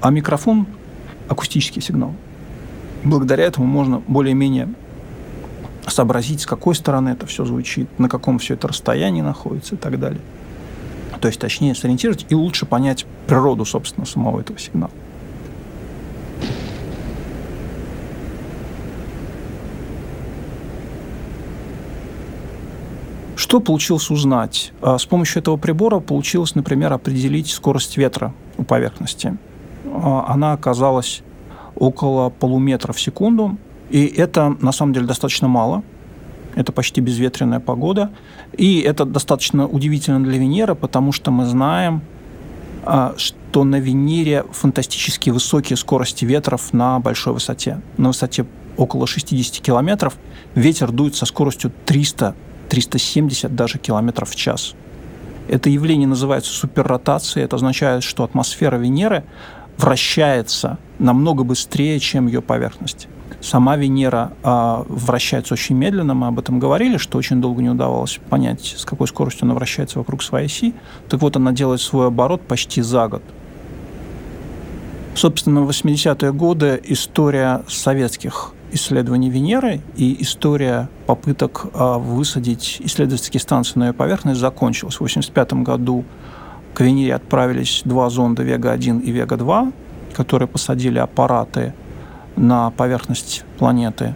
а 0.00 0.10
микрофон– 0.10 0.66
акустический 1.28 1.82
сигнал. 1.82 2.14
Благодаря 3.04 3.44
этому 3.44 3.66
можно 3.66 4.02
более-менее 4.08 4.68
сообразить, 5.86 6.40
с 6.40 6.46
какой 6.46 6.74
стороны 6.74 7.10
это 7.10 7.26
все 7.26 7.44
звучит, 7.44 7.88
на 7.98 8.08
каком 8.08 8.38
все 8.38 8.54
это 8.54 8.68
расстоянии 8.68 9.22
находится 9.22 9.74
и 9.74 9.78
так 9.78 9.98
далее. 9.98 10.20
То 11.20 11.28
есть 11.28 11.40
точнее 11.40 11.74
сориентировать 11.74 12.26
и 12.28 12.34
лучше 12.34 12.66
понять 12.66 13.06
природу, 13.26 13.64
собственно, 13.64 14.06
самого 14.06 14.40
этого 14.40 14.58
сигнала. 14.58 14.90
Что 23.36 23.60
получилось 23.60 24.10
узнать? 24.10 24.72
А, 24.80 24.98
с 24.98 25.06
помощью 25.06 25.40
этого 25.40 25.56
прибора 25.56 26.00
получилось, 26.00 26.54
например, 26.54 26.92
определить 26.92 27.48
скорость 27.48 27.96
ветра 27.96 28.34
у 28.58 28.64
поверхности. 28.64 29.36
А, 29.84 30.24
она 30.28 30.52
оказалась 30.52 31.22
около 31.76 32.30
полуметра 32.30 32.92
в 32.92 33.00
секунду, 33.00 33.56
и 33.90 34.06
это 34.06 34.56
на 34.60 34.72
самом 34.72 34.92
деле 34.92 35.06
достаточно 35.06 35.48
мало. 35.48 35.82
Это 36.54 36.72
почти 36.72 37.00
безветренная 37.00 37.60
погода. 37.60 38.10
И 38.56 38.80
это 38.80 39.04
достаточно 39.04 39.66
удивительно 39.66 40.22
для 40.22 40.38
Венеры, 40.38 40.74
потому 40.74 41.12
что 41.12 41.30
мы 41.30 41.44
знаем, 41.44 42.02
а, 42.84 43.14
что 43.16 43.64
на 43.64 43.76
Венере 43.76 44.44
фантастически 44.50 45.30
высокие 45.30 45.76
скорости 45.76 46.24
ветров 46.24 46.72
на 46.72 46.98
большой 46.98 47.34
высоте. 47.34 47.80
На 47.98 48.08
высоте 48.08 48.46
около 48.76 49.06
60 49.06 49.60
километров 49.60 50.16
ветер 50.54 50.92
дует 50.92 51.14
со 51.14 51.26
скоростью 51.26 51.72
300-370 51.86 53.48
даже 53.50 53.78
километров 53.78 54.30
в 54.30 54.36
час. 54.36 54.74
Это 55.48 55.70
явление 55.70 56.08
называется 56.08 56.52
суперротацией. 56.52 57.44
Это 57.44 57.56
означает, 57.56 58.02
что 58.02 58.24
атмосфера 58.24 58.76
Венеры 58.76 59.24
вращается 59.76 60.78
намного 60.98 61.44
быстрее, 61.44 62.00
чем 62.00 62.26
ее 62.26 62.40
поверхность. 62.40 63.08
Сама 63.40 63.76
Венера 63.76 64.32
э, 64.42 64.84
вращается 64.88 65.54
очень 65.54 65.76
медленно, 65.76 66.14
мы 66.14 66.28
об 66.28 66.38
этом 66.38 66.58
говорили, 66.58 66.96
что 66.96 67.18
очень 67.18 67.40
долго 67.40 67.62
не 67.62 67.70
удавалось 67.70 68.18
понять, 68.28 68.74
с 68.76 68.84
какой 68.84 69.06
скоростью 69.06 69.44
она 69.44 69.54
вращается 69.54 69.98
вокруг 69.98 70.22
своей 70.22 70.46
оси. 70.46 70.74
Так 71.08 71.20
вот, 71.20 71.36
она 71.36 71.52
делает 71.52 71.80
свой 71.80 72.08
оборот 72.08 72.42
почти 72.42 72.82
за 72.82 73.08
год. 73.08 73.22
Собственно, 75.14 75.62
в 75.62 75.70
80-е 75.70 76.32
годы 76.32 76.80
история 76.84 77.62
советских 77.68 78.52
исследований 78.72 79.30
Венеры 79.30 79.80
и 79.96 80.22
история 80.22 80.88
попыток 81.06 81.66
э, 81.72 81.98
высадить 81.98 82.78
исследовательские 82.80 83.40
станции 83.40 83.78
на 83.78 83.86
ее 83.88 83.92
поверхность 83.92 84.40
закончилась. 84.40 84.94
В 84.94 84.98
1985 84.98 85.64
году 85.64 86.04
к 86.74 86.80
Венере 86.80 87.14
отправились 87.14 87.82
два 87.84 88.10
зонда 88.10 88.42
Вега-1 88.42 89.02
и 89.02 89.10
Вега-2, 89.10 89.72
которые 90.12 90.48
посадили 90.48 90.98
аппараты 90.98 91.72
на 92.36 92.70
поверхность 92.70 93.44
планеты. 93.58 94.14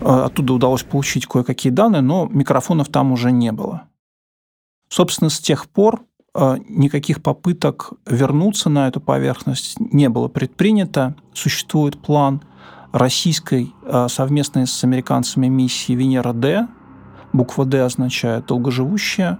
Э, 0.00 0.24
оттуда 0.26 0.54
удалось 0.54 0.82
получить 0.82 1.26
кое-какие 1.26 1.72
данные, 1.72 2.02
но 2.02 2.26
микрофонов 2.26 2.88
там 2.88 3.12
уже 3.12 3.30
не 3.32 3.52
было. 3.52 3.84
Собственно, 4.88 5.30
с 5.30 5.38
тех 5.38 5.68
пор 5.68 6.02
э, 6.34 6.56
никаких 6.68 7.22
попыток 7.22 7.92
вернуться 8.06 8.70
на 8.70 8.88
эту 8.88 9.00
поверхность 9.00 9.78
не 9.80 10.08
было 10.08 10.28
предпринято. 10.28 11.14
Существует 11.32 11.98
план 11.98 12.42
российской 12.92 13.72
э, 13.84 14.08
совместной 14.08 14.66
с 14.66 14.84
американцами 14.84 15.48
миссии 15.48 15.92
Венера-Д. 15.92 16.68
Буква 17.32 17.64
«Д» 17.66 17.82
означает 17.84 18.46
«долгоживущая». 18.46 19.38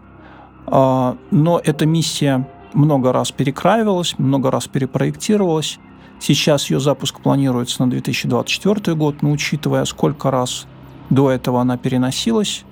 Но 0.70 1.62
эта 1.64 1.86
миссия 1.86 2.46
много 2.74 3.10
раз 3.14 3.32
перекраивалась, 3.32 4.18
много 4.18 4.50
раз 4.50 4.66
перепроектировалась, 4.66 5.78
Сейчас 6.20 6.68
ее 6.70 6.80
запуск 6.80 7.20
планируется 7.20 7.82
на 7.84 7.90
2024 7.90 8.96
год, 8.96 9.22
но 9.22 9.30
учитывая, 9.30 9.84
сколько 9.84 10.30
раз 10.30 10.66
до 11.10 11.30
этого 11.30 11.60
она 11.60 11.76
переносилась, 11.76 12.64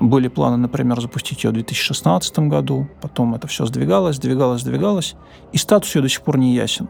были 0.00 0.28
планы, 0.28 0.56
например, 0.56 1.00
запустить 1.00 1.44
ее 1.44 1.50
в 1.50 1.54
2016 1.54 2.38
году, 2.40 2.88
потом 3.00 3.34
это 3.34 3.46
все 3.46 3.64
сдвигалось, 3.64 4.16
сдвигалось, 4.16 4.60
сдвигалось, 4.60 5.14
и 5.52 5.56
статус 5.56 5.94
ее 5.94 6.02
до 6.02 6.08
сих 6.08 6.22
пор 6.22 6.36
не 6.36 6.54
ясен. 6.54 6.88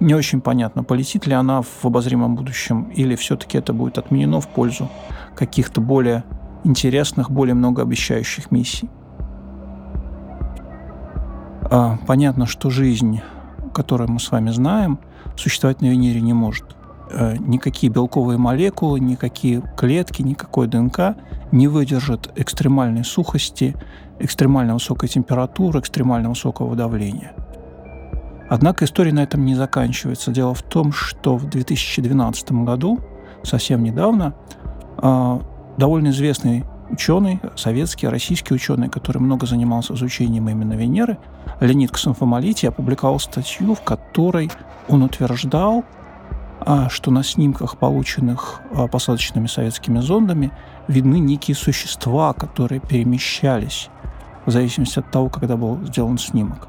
Не 0.00 0.14
очень 0.14 0.40
понятно, 0.40 0.82
полетит 0.82 1.26
ли 1.26 1.34
она 1.34 1.62
в 1.62 1.84
обозримом 1.84 2.34
будущем, 2.34 2.90
или 2.94 3.14
все-таки 3.14 3.58
это 3.58 3.72
будет 3.72 3.98
отменено 3.98 4.40
в 4.40 4.48
пользу 4.48 4.88
каких-то 5.36 5.80
более 5.80 6.24
интересных, 6.64 7.30
более 7.30 7.54
многообещающих 7.54 8.50
миссий. 8.50 8.88
А, 11.70 11.98
понятно, 12.06 12.46
что 12.46 12.70
жизнь, 12.70 13.20
которую 13.72 14.10
мы 14.10 14.18
с 14.18 14.30
вами 14.30 14.50
знаем– 14.50 14.98
существовать 15.40 15.80
на 15.80 15.86
Венере 15.86 16.20
не 16.20 16.32
может. 16.32 16.64
Э, 17.10 17.36
никакие 17.38 17.92
белковые 17.92 18.38
молекулы, 18.38 19.00
никакие 19.00 19.62
клетки, 19.76 20.22
никакой 20.22 20.68
ДНК 20.68 21.16
не 21.50 21.66
выдержит 21.66 22.30
экстремальной 22.36 23.04
сухости, 23.04 23.74
экстремально 24.20 24.74
высокой 24.74 25.08
температуры, 25.08 25.80
экстремально 25.80 26.28
высокого 26.28 26.76
давления. 26.76 27.32
Однако 28.48 28.84
история 28.84 29.12
на 29.12 29.22
этом 29.22 29.44
не 29.44 29.54
заканчивается. 29.54 30.32
Дело 30.32 30.54
в 30.54 30.62
том, 30.62 30.92
что 30.92 31.36
в 31.36 31.48
2012 31.48 32.64
году, 32.64 32.98
совсем 33.42 33.82
недавно, 33.82 34.34
а, 34.98 35.40
довольно 35.78 36.08
известный 36.08 36.64
ученый, 36.90 37.40
советский, 37.56 38.08
российский 38.08 38.52
ученый, 38.52 38.88
который 38.88 39.18
много 39.18 39.46
занимался 39.46 39.94
изучением 39.94 40.48
именно 40.48 40.74
Венеры, 40.74 41.18
Леонид 41.60 41.92
Ксенфомолитий, 41.92 42.68
опубликовал 42.68 43.20
статью, 43.20 43.74
в 43.74 43.82
которой 43.82 44.50
он 44.88 45.02
утверждал, 45.02 45.84
а, 46.60 46.88
что 46.88 47.10
на 47.10 47.22
снимках, 47.22 47.78
полученных 47.78 48.60
а, 48.72 48.86
посадочными 48.86 49.46
советскими 49.46 50.00
зондами, 50.00 50.52
видны 50.88 51.18
некие 51.18 51.54
существа, 51.54 52.32
которые 52.32 52.80
перемещались 52.80 53.88
в 54.46 54.50
зависимости 54.50 54.98
от 54.98 55.10
того, 55.10 55.28
когда 55.28 55.56
был 55.56 55.78
сделан 55.84 56.18
снимок. 56.18 56.68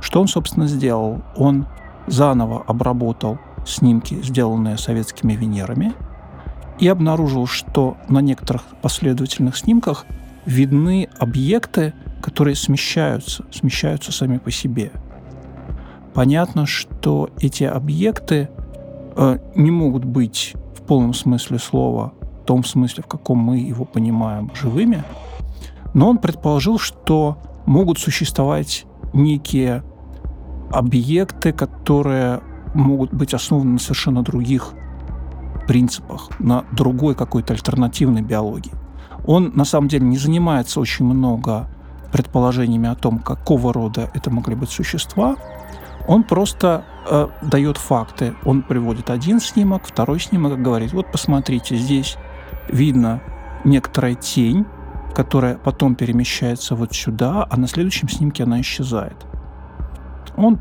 Что 0.00 0.20
он, 0.20 0.28
собственно, 0.28 0.66
сделал? 0.66 1.22
Он 1.36 1.66
заново 2.06 2.62
обработал 2.66 3.38
снимки, 3.64 4.20
сделанные 4.22 4.76
советскими 4.76 5.34
Венерами, 5.34 5.94
и 6.78 6.88
обнаружил, 6.88 7.46
что 7.46 7.96
на 8.08 8.20
некоторых 8.20 8.62
последовательных 8.80 9.56
снимках 9.56 10.04
видны 10.46 11.08
объекты, 11.18 11.94
которые 12.22 12.54
смещаются, 12.54 13.44
смещаются 13.50 14.12
сами 14.12 14.38
по 14.38 14.50
себе. 14.50 14.92
Понятно, 16.14 16.66
что 16.66 17.30
эти 17.40 17.64
объекты 17.64 18.48
э, 19.16 19.38
не 19.54 19.70
могут 19.70 20.04
быть 20.04 20.54
в 20.76 20.82
полном 20.82 21.14
смысле 21.14 21.58
слова, 21.58 22.12
в 22.42 22.44
том 22.44 22.64
смысле, 22.64 23.02
в 23.02 23.06
каком 23.06 23.38
мы 23.38 23.58
его 23.58 23.84
понимаем, 23.84 24.50
живыми, 24.54 25.04
но 25.94 26.08
он 26.08 26.18
предположил, 26.18 26.78
что 26.78 27.38
могут 27.66 27.98
существовать 27.98 28.86
некие 29.12 29.82
объекты, 30.70 31.52
которые 31.52 32.40
могут 32.74 33.12
быть 33.12 33.34
основаны 33.34 33.72
на 33.72 33.78
совершенно 33.78 34.22
других 34.22 34.72
принципах, 35.66 36.30
на 36.38 36.64
другой 36.72 37.14
какой-то 37.14 37.52
альтернативной 37.52 38.22
биологии. 38.22 38.72
Он 39.26 39.52
на 39.54 39.64
самом 39.64 39.88
деле 39.88 40.06
не 40.06 40.18
занимается 40.18 40.80
очень 40.80 41.04
много 41.04 41.68
предположениями 42.12 42.88
о 42.88 42.94
том, 42.94 43.18
какого 43.18 43.72
рода 43.72 44.10
это 44.14 44.30
могли 44.30 44.54
быть 44.54 44.70
существа. 44.70 45.36
Он 46.06 46.24
просто 46.24 46.84
э, 47.08 47.28
дает 47.42 47.78
факты. 47.78 48.34
Он 48.44 48.62
приводит 48.62 49.10
один 49.10 49.40
снимок, 49.40 49.86
второй 49.86 50.20
снимок 50.20 50.60
говорит, 50.60 50.92
вот 50.92 51.10
посмотрите, 51.10 51.76
здесь 51.76 52.16
видно 52.68 53.20
некоторая 53.64 54.14
тень, 54.14 54.66
которая 55.14 55.56
потом 55.56 55.94
перемещается 55.94 56.74
вот 56.74 56.94
сюда, 56.94 57.46
а 57.48 57.56
на 57.56 57.68
следующем 57.68 58.08
снимке 58.08 58.44
она 58.44 58.60
исчезает. 58.60 59.16
Он 60.36 60.58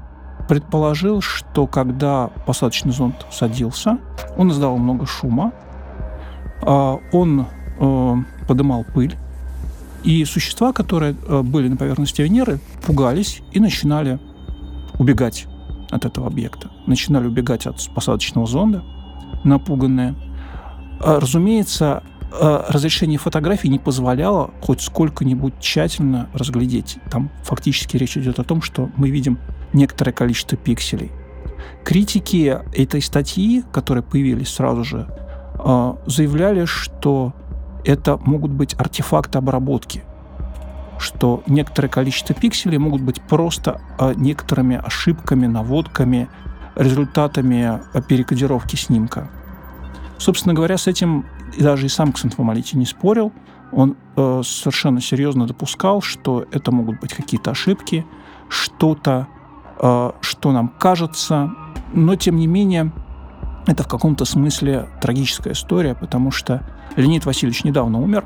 предположил, 0.47 1.21
что 1.21 1.67
когда 1.67 2.27
посадочный 2.45 2.91
зонд 2.91 3.25
садился, 3.31 3.99
он 4.37 4.51
издавал 4.51 4.77
много 4.77 5.05
шума, 5.05 5.53
а, 6.61 6.99
он 7.13 7.47
э, 7.79 8.15
подымал 8.47 8.83
пыль, 8.83 9.15
и 10.03 10.25
существа, 10.25 10.73
которые 10.73 11.15
э, 11.27 11.41
были 11.41 11.67
на 11.67 11.77
поверхности 11.77 12.21
Венеры, 12.21 12.59
пугались 12.85 13.41
и 13.51 13.59
начинали 13.59 14.19
убегать 14.97 15.47
от 15.89 16.05
этого 16.05 16.27
объекта. 16.27 16.71
Начинали 16.87 17.27
убегать 17.27 17.67
от 17.67 17.77
посадочного 17.93 18.47
зонда, 18.47 18.83
напуганные. 19.43 20.15
А, 20.99 21.19
разумеется, 21.19 22.03
э, 22.31 22.63
разрешение 22.69 23.19
фотографий 23.19 23.69
не 23.69 23.79
позволяло 23.79 24.51
хоть 24.61 24.81
сколько-нибудь 24.81 25.53
тщательно 25.59 26.29
разглядеть. 26.33 26.97
Там 27.11 27.29
фактически 27.43 27.97
речь 27.97 28.17
идет 28.17 28.39
о 28.39 28.43
том, 28.43 28.61
что 28.61 28.89
мы 28.97 29.09
видим 29.09 29.37
некоторое 29.73 30.13
количество 30.13 30.57
пикселей. 30.57 31.11
Критики 31.83 32.57
этой 32.75 33.01
статьи, 33.01 33.63
которые 33.71 34.03
появились 34.03 34.49
сразу 34.49 34.83
же, 34.83 35.07
э, 35.63 35.93
заявляли, 36.07 36.65
что 36.65 37.33
это 37.85 38.17
могут 38.17 38.51
быть 38.51 38.75
артефакты 38.77 39.37
обработки, 39.37 40.03
что 40.99 41.43
некоторое 41.47 41.89
количество 41.89 42.35
пикселей 42.35 42.77
могут 42.77 43.01
быть 43.01 43.21
просто 43.21 43.81
э, 43.99 44.13
некоторыми 44.15 44.77
ошибками, 44.77 45.47
наводками, 45.47 46.29
результатами 46.75 47.81
э, 47.93 48.01
перекодировки 48.01 48.75
снимка. 48.75 49.29
Собственно 50.17 50.53
говоря, 50.53 50.77
с 50.77 50.87
этим 50.87 51.25
даже 51.57 51.87
и 51.87 51.89
сам 51.89 52.13
Ксантфомолитий 52.13 52.77
не 52.77 52.85
спорил. 52.85 53.31
Он 53.71 53.95
э, 54.15 54.41
совершенно 54.43 55.01
серьезно 55.01 55.47
допускал, 55.47 56.01
что 56.01 56.45
это 56.51 56.71
могут 56.71 56.99
быть 56.99 57.13
какие-то 57.13 57.51
ошибки, 57.51 58.05
что-то 58.49 59.27
Э, 59.81 60.11
что 60.21 60.51
нам 60.51 60.67
кажется, 60.67 61.51
но 61.93 62.15
тем 62.15 62.35
не 62.35 62.45
менее 62.45 62.91
это 63.67 63.83
в 63.83 63.87
каком-то 63.87 64.25
смысле 64.25 64.87
трагическая 65.01 65.53
история, 65.53 65.95
потому 65.95 66.31
что 66.31 66.63
Леонид 66.95 67.25
Васильевич 67.25 67.63
недавно 67.63 67.99
умер, 67.99 68.25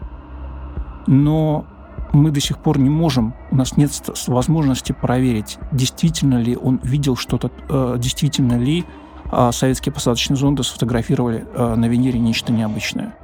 но 1.08 1.66
мы 2.14 2.32
до 2.32 2.40
сих 2.40 2.58
пор 2.58 2.80
не 2.80 2.90
можем, 2.90 3.34
у 3.52 3.56
нас 3.56 3.78
нет 3.78 3.92
возможности 4.28 4.94
проверить, 4.94 5.58
действительно 5.72 6.36
ли 6.36 6.56
он 6.56 6.80
видел 6.84 7.16
что-то, 7.16 7.52
э, 7.70 7.96
действительно 8.00 8.58
ли 8.58 8.86
э, 9.32 9.50
советские 9.52 9.94
посадочные 9.94 10.38
зонды 10.38 10.64
сфотографировали 10.64 11.46
на 11.56 11.86
Венере 11.88 12.20
нечто 12.20 12.54
необычное 12.54 13.16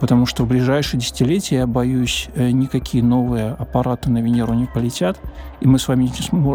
потому 0.00 0.26
что 0.26 0.44
в 0.44 0.48
ближайшие 0.48 1.00
десятилетия, 1.00 1.56
я 1.56 1.66
боюсь, 1.66 2.28
э, 2.34 2.50
никакие 2.50 3.02
новые 3.02 3.52
аппараты 3.52 4.10
на 4.10 4.18
Венеру 4.18 4.54
не 4.54 4.66
полетят, 4.66 5.18
и 5.60 5.66
мы 5.66 5.78
с 5.78 5.88
вами 5.88 6.10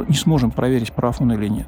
не 0.07 0.15
сможем 0.15 0.51
проверить, 0.51 0.91
прав 0.91 1.21
он 1.21 1.31
или 1.33 1.47
нет. 1.47 1.67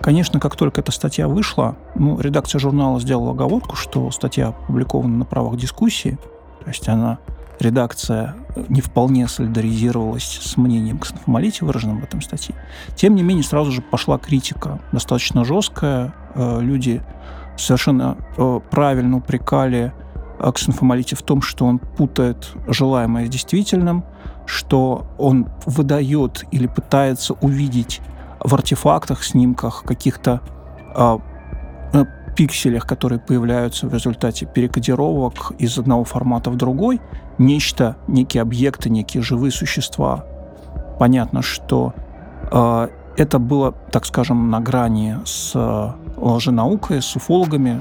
Конечно, 0.00 0.40
как 0.40 0.56
только 0.56 0.80
эта 0.80 0.92
статья 0.92 1.28
вышла, 1.28 1.76
ну, 1.94 2.18
редакция 2.18 2.58
журнала 2.58 2.98
сделала 3.00 3.32
оговорку, 3.32 3.76
что 3.76 4.10
статья 4.10 4.48
опубликована 4.48 5.18
на 5.18 5.24
правах 5.26 5.56
дискуссии, 5.56 6.18
то 6.62 6.68
есть 6.68 6.88
она, 6.88 7.18
редакция 7.58 8.34
не 8.68 8.80
вполне 8.80 9.28
солидаризировалась 9.28 10.40
с 10.42 10.56
мнением 10.56 10.98
Ксенофомолития, 10.98 11.66
выраженным 11.66 12.00
в 12.00 12.04
этом 12.04 12.22
статье. 12.22 12.54
Тем 12.96 13.14
не 13.14 13.22
менее, 13.22 13.44
сразу 13.44 13.70
же 13.70 13.82
пошла 13.82 14.18
критика, 14.18 14.80
достаточно 14.92 15.44
жесткая. 15.44 16.14
Э, 16.34 16.60
люди 16.60 17.02
совершенно 17.58 18.16
э, 18.38 18.60
правильно 18.70 19.18
упрекали 19.18 19.92
Ксенфомолите 20.54 21.16
в 21.16 21.22
том, 21.22 21.42
что 21.42 21.66
он 21.66 21.78
путает 21.78 22.52
желаемое 22.66 23.26
с 23.26 23.28
действительным, 23.28 24.04
что 24.46 25.06
он 25.18 25.48
выдает 25.66 26.44
или 26.50 26.66
пытается 26.66 27.34
увидеть 27.34 28.00
в 28.42 28.54
артефактах, 28.54 29.22
снимках, 29.22 29.82
каких-то 29.84 30.40
э, 30.94 31.18
э, 31.92 32.04
пикселях, 32.36 32.86
которые 32.86 33.18
появляются 33.18 33.86
в 33.86 33.94
результате 33.94 34.46
перекодировок 34.46 35.52
из 35.58 35.78
одного 35.78 36.04
формата 36.04 36.50
в 36.50 36.56
другой, 36.56 37.00
нечто, 37.38 37.96
некие 38.08 38.42
объекты, 38.42 38.90
некие 38.90 39.22
живые 39.22 39.50
существа. 39.50 40.24
Понятно, 40.98 41.42
что 41.42 41.94
э, 42.50 42.88
это 43.16 43.38
было, 43.38 43.72
так 43.72 44.06
скажем, 44.06 44.50
на 44.50 44.60
грани 44.60 45.16
с 45.24 45.54
лженаукой, 46.16 47.02
с 47.02 47.16
уфологами. 47.16 47.80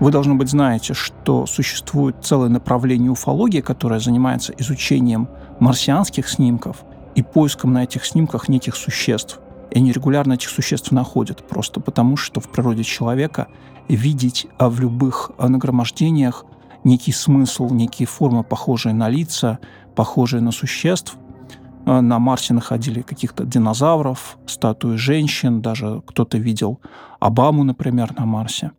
Вы, 0.00 0.10
должно 0.10 0.34
быть, 0.34 0.50
знаете, 0.50 0.92
что 0.94 1.46
существует 1.46 2.16
целое 2.22 2.48
направление 2.48 3.10
уфологии, 3.10 3.60
которое 3.60 4.00
занимается 4.00 4.52
изучением 4.58 5.28
марсианских 5.58 6.28
снимков 6.28 6.84
и 7.16 7.22
поиском 7.22 7.72
на 7.72 7.82
этих 7.82 8.04
снимках 8.04 8.48
неких 8.48 8.76
существ. 8.76 9.40
И 9.72 9.78
они 9.78 9.90
регулярно 9.90 10.34
этих 10.34 10.50
существ 10.50 10.92
находят, 10.92 11.46
просто 11.48 11.80
потому 11.80 12.16
что 12.16 12.40
в 12.40 12.48
природе 12.48 12.84
человека 12.84 13.48
видеть 13.88 14.46
а, 14.58 14.68
в 14.68 14.78
любых 14.78 15.32
а, 15.38 15.48
нагромождениях 15.48 16.44
некий 16.84 17.12
смысл, 17.12 17.68
некие 17.70 18.06
формы, 18.06 18.44
похожие 18.44 18.94
на 18.94 19.08
лица, 19.08 19.58
похожие 19.96 20.40
на 20.40 20.52
существ– 20.52 21.16
Э, 21.86 22.00
на 22.00 22.18
Марсе 22.18 22.52
находили 22.52 23.00
каких-то 23.00 23.44
динозавров, 23.44 24.38
статуи 24.46 24.96
женщин, 24.96 25.62
даже 25.62 26.02
кто-то 26.06 26.36
видел 26.36 26.80
Обаму, 27.20 27.64
например, 27.64 28.12
на 28.18 28.26
Марсе. 28.26 28.72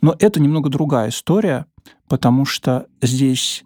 Но 0.00 0.14
это 0.18 0.40
немного 0.40 0.70
другая 0.70 1.10
история, 1.10 1.66
потому 2.08 2.44
что 2.44 2.86
здесь 3.02 3.64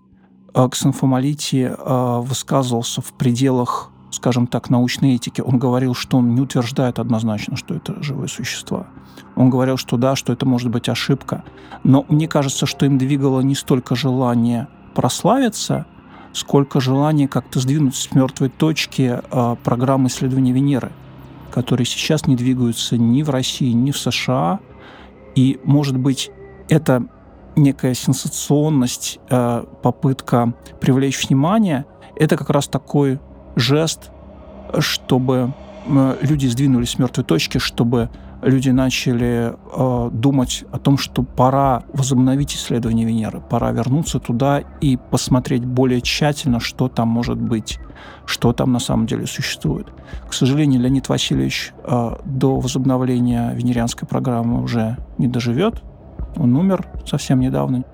э, 0.54 0.68
Ксенфомолити 0.68 1.70
э, 1.70 2.20
высказывался 2.20 3.02
в 3.02 3.12
пределах, 3.16 3.90
скажем 4.16 4.46
так, 4.46 4.70
научной 4.70 5.14
этики. 5.14 5.42
Он 5.42 5.58
говорил, 5.58 5.94
что 5.94 6.16
он 6.16 6.34
не 6.34 6.40
утверждает 6.40 6.98
однозначно, 6.98 7.54
что 7.56 7.74
это 7.74 8.02
живые 8.02 8.28
существа. 8.28 8.86
Он 9.34 9.50
говорил, 9.50 9.76
что 9.76 9.98
да, 9.98 10.16
что 10.16 10.32
это 10.32 10.46
может 10.46 10.70
быть 10.70 10.88
ошибка. 10.88 11.44
Но 11.84 12.06
мне 12.08 12.26
кажется, 12.26 12.64
что 12.64 12.86
им 12.86 12.96
двигало 12.96 13.42
не 13.42 13.54
столько 13.54 13.94
желание 13.94 14.68
прославиться, 14.94 15.84
сколько 16.32 16.80
желания 16.80 17.28
как-то 17.28 17.60
сдвинуть 17.60 17.94
с 17.94 18.12
мертвой 18.12 18.48
точки 18.48 19.20
э, 19.22 19.56
программы 19.62 20.08
исследования 20.08 20.52
Венеры, 20.52 20.92
которые 21.52 21.86
сейчас 21.86 22.26
не 22.26 22.36
двигаются 22.36 22.96
ни 22.96 23.22
в 23.22 23.28
России, 23.28 23.72
ни 23.72 23.90
в 23.90 23.98
США. 23.98 24.60
И, 25.34 25.60
может 25.64 25.98
быть, 25.98 26.30
это 26.70 27.06
некая 27.54 27.92
сенсационность, 27.92 29.18
э, 29.28 29.64
попытка 29.82 30.54
привлечь 30.80 31.28
внимание, 31.28 31.84
это 32.18 32.38
как 32.38 32.48
раз 32.48 32.66
такой 32.66 33.20
жест, 33.56 34.10
чтобы 34.78 35.52
э, 35.86 36.16
люди 36.20 36.46
сдвинулись 36.46 36.90
с 36.90 36.98
мертвой 36.98 37.24
точки, 37.24 37.58
чтобы 37.58 38.10
люди 38.42 38.70
начали 38.70 39.54
э, 39.54 40.10
думать 40.12 40.64
о 40.70 40.78
том, 40.78 40.98
что 40.98 41.22
пора 41.22 41.82
возобновить 41.92 42.54
исследование 42.54 43.06
Венеры, 43.06 43.40
пора 43.40 43.72
вернуться 43.72 44.18
туда 44.18 44.62
и 44.80 44.96
посмотреть 44.96 45.64
более 45.64 46.00
тщательно, 46.00 46.60
что 46.60 46.88
там 46.88 47.08
может 47.08 47.38
быть, 47.38 47.78
что 48.24 48.52
там 48.52 48.72
на 48.72 48.78
самом 48.78 49.06
деле 49.06 49.26
существует. 49.26 49.86
К 50.28 50.32
сожалению, 50.32 50.80
Леонид 50.80 51.08
Васильевич 51.08 51.72
э, 51.84 52.16
до 52.24 52.60
возобновления 52.60 53.52
венерианской 53.54 54.06
программы 54.06 54.62
уже 54.62 54.98
не 55.18 55.28
доживет. 55.28 55.82
Он 56.36 56.54
умер 56.56 56.86
совсем 57.06 57.40
недавно. 57.40 57.84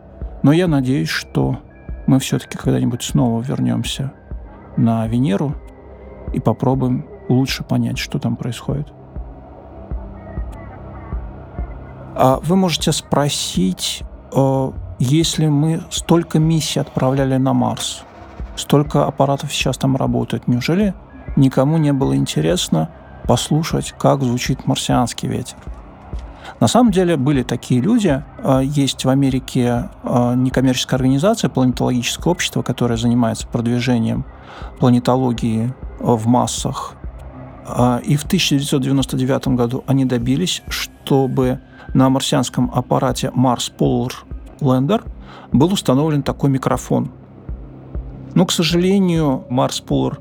Но 0.42 0.52
я 0.52 0.66
надеюсь, 0.66 1.08
что 1.08 1.60
мы 2.06 2.18
все-таки 2.18 2.58
когда-нибудь 2.58 3.02
снова 3.02 3.40
вернемся 3.40 4.12
на 4.76 5.06
Венеру 5.06 5.54
и 6.32 6.40
попробуем 6.40 7.06
лучше 7.28 7.64
понять, 7.64 7.98
что 7.98 8.18
там 8.18 8.36
происходит. 8.36 8.92
А 12.14 12.38
вы 12.42 12.56
можете 12.56 12.92
спросить, 12.92 14.02
э, 14.34 14.70
если 14.98 15.46
мы 15.48 15.82
столько 15.90 16.38
миссий 16.38 16.80
отправляли 16.80 17.36
на 17.36 17.52
Марс, 17.52 18.04
столько 18.56 19.06
аппаратов 19.06 19.52
сейчас 19.52 19.78
там 19.78 19.96
работает, 19.96 20.46
неужели 20.46 20.94
никому 21.36 21.78
не 21.78 21.92
было 21.92 22.14
интересно 22.14 22.90
послушать, 23.26 23.94
как 23.98 24.22
звучит 24.22 24.66
марсианский 24.66 25.28
ветер? 25.28 25.56
На 26.60 26.68
самом 26.68 26.92
деле 26.92 27.16
были 27.16 27.42
такие 27.42 27.80
люди. 27.80 28.22
Э, 28.38 28.60
есть 28.62 29.04
в 29.04 29.08
Америке 29.08 29.90
э, 30.02 30.34
некоммерческая 30.36 30.98
организация, 30.98 31.48
планетологическое 31.50 32.30
общество, 32.30 32.62
которое 32.62 32.96
занимается 32.96 33.46
продвижением 33.46 34.24
планетологии 34.78 35.72
в 35.98 36.26
массах. 36.26 36.94
И 38.04 38.16
в 38.16 38.24
1999 38.24 39.48
году 39.48 39.84
они 39.86 40.04
добились, 40.04 40.62
чтобы 40.68 41.60
на 41.94 42.10
марсианском 42.10 42.70
аппарате 42.74 43.30
Mars 43.34 43.72
Polar 43.76 44.12
Lander 44.60 45.02
был 45.52 45.72
установлен 45.72 46.22
такой 46.22 46.50
микрофон. 46.50 47.10
Но, 48.34 48.46
к 48.46 48.52
сожалению, 48.52 49.44
Mars 49.50 49.82
Polar 49.84 50.18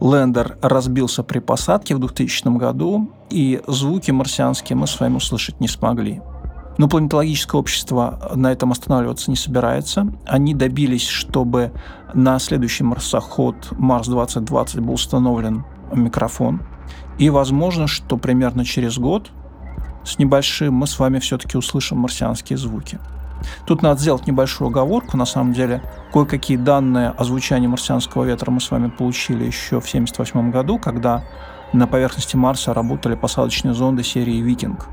Lander 0.00 0.56
разбился 0.62 1.22
при 1.22 1.40
посадке 1.40 1.94
в 1.94 1.98
2000 1.98 2.56
году, 2.56 3.10
и 3.30 3.60
звуки 3.66 4.10
марсианские 4.10 4.76
мы 4.76 4.86
с 4.86 4.98
вами 5.00 5.16
услышать 5.16 5.60
не 5.60 5.68
смогли. 5.68 6.22
Но 6.78 6.88
планетологическое 6.88 7.58
общество 7.58 8.30
на 8.36 8.52
этом 8.52 8.70
останавливаться 8.70 9.30
не 9.30 9.36
собирается. 9.36 10.12
Они 10.26 10.54
добились, 10.54 11.08
чтобы 11.08 11.72
на 12.14 12.38
следующий 12.38 12.84
марсоход 12.84 13.72
Марс 13.72 14.06
2020 14.06 14.80
был 14.80 14.94
установлен 14.94 15.64
микрофон. 15.92 16.62
И 17.18 17.30
возможно, 17.30 17.88
что 17.88 18.16
примерно 18.16 18.64
через 18.64 18.96
год 18.98 19.32
с 20.04 20.18
небольшим 20.18 20.72
мы 20.74 20.86
с 20.86 20.98
вами 21.00 21.18
все-таки 21.18 21.58
услышим 21.58 21.98
марсианские 21.98 22.56
звуки. 22.56 23.00
Тут 23.66 23.82
надо 23.82 24.00
сделать 24.00 24.26
небольшую 24.26 24.68
оговорку. 24.68 25.16
На 25.16 25.26
самом 25.26 25.52
деле, 25.52 25.82
кое-какие 26.12 26.56
данные 26.56 27.10
о 27.10 27.24
звучании 27.24 27.66
марсианского 27.66 28.24
ветра 28.24 28.50
мы 28.50 28.60
с 28.60 28.70
вами 28.70 28.88
получили 28.88 29.44
еще 29.44 29.80
в 29.80 29.88
1978 29.88 30.50
году, 30.50 30.78
когда 30.78 31.24
на 31.72 31.86
поверхности 31.86 32.36
Марса 32.36 32.72
работали 32.72 33.14
посадочные 33.14 33.74
зонды 33.74 34.02
серии 34.02 34.40
«Викинг». 34.40 34.86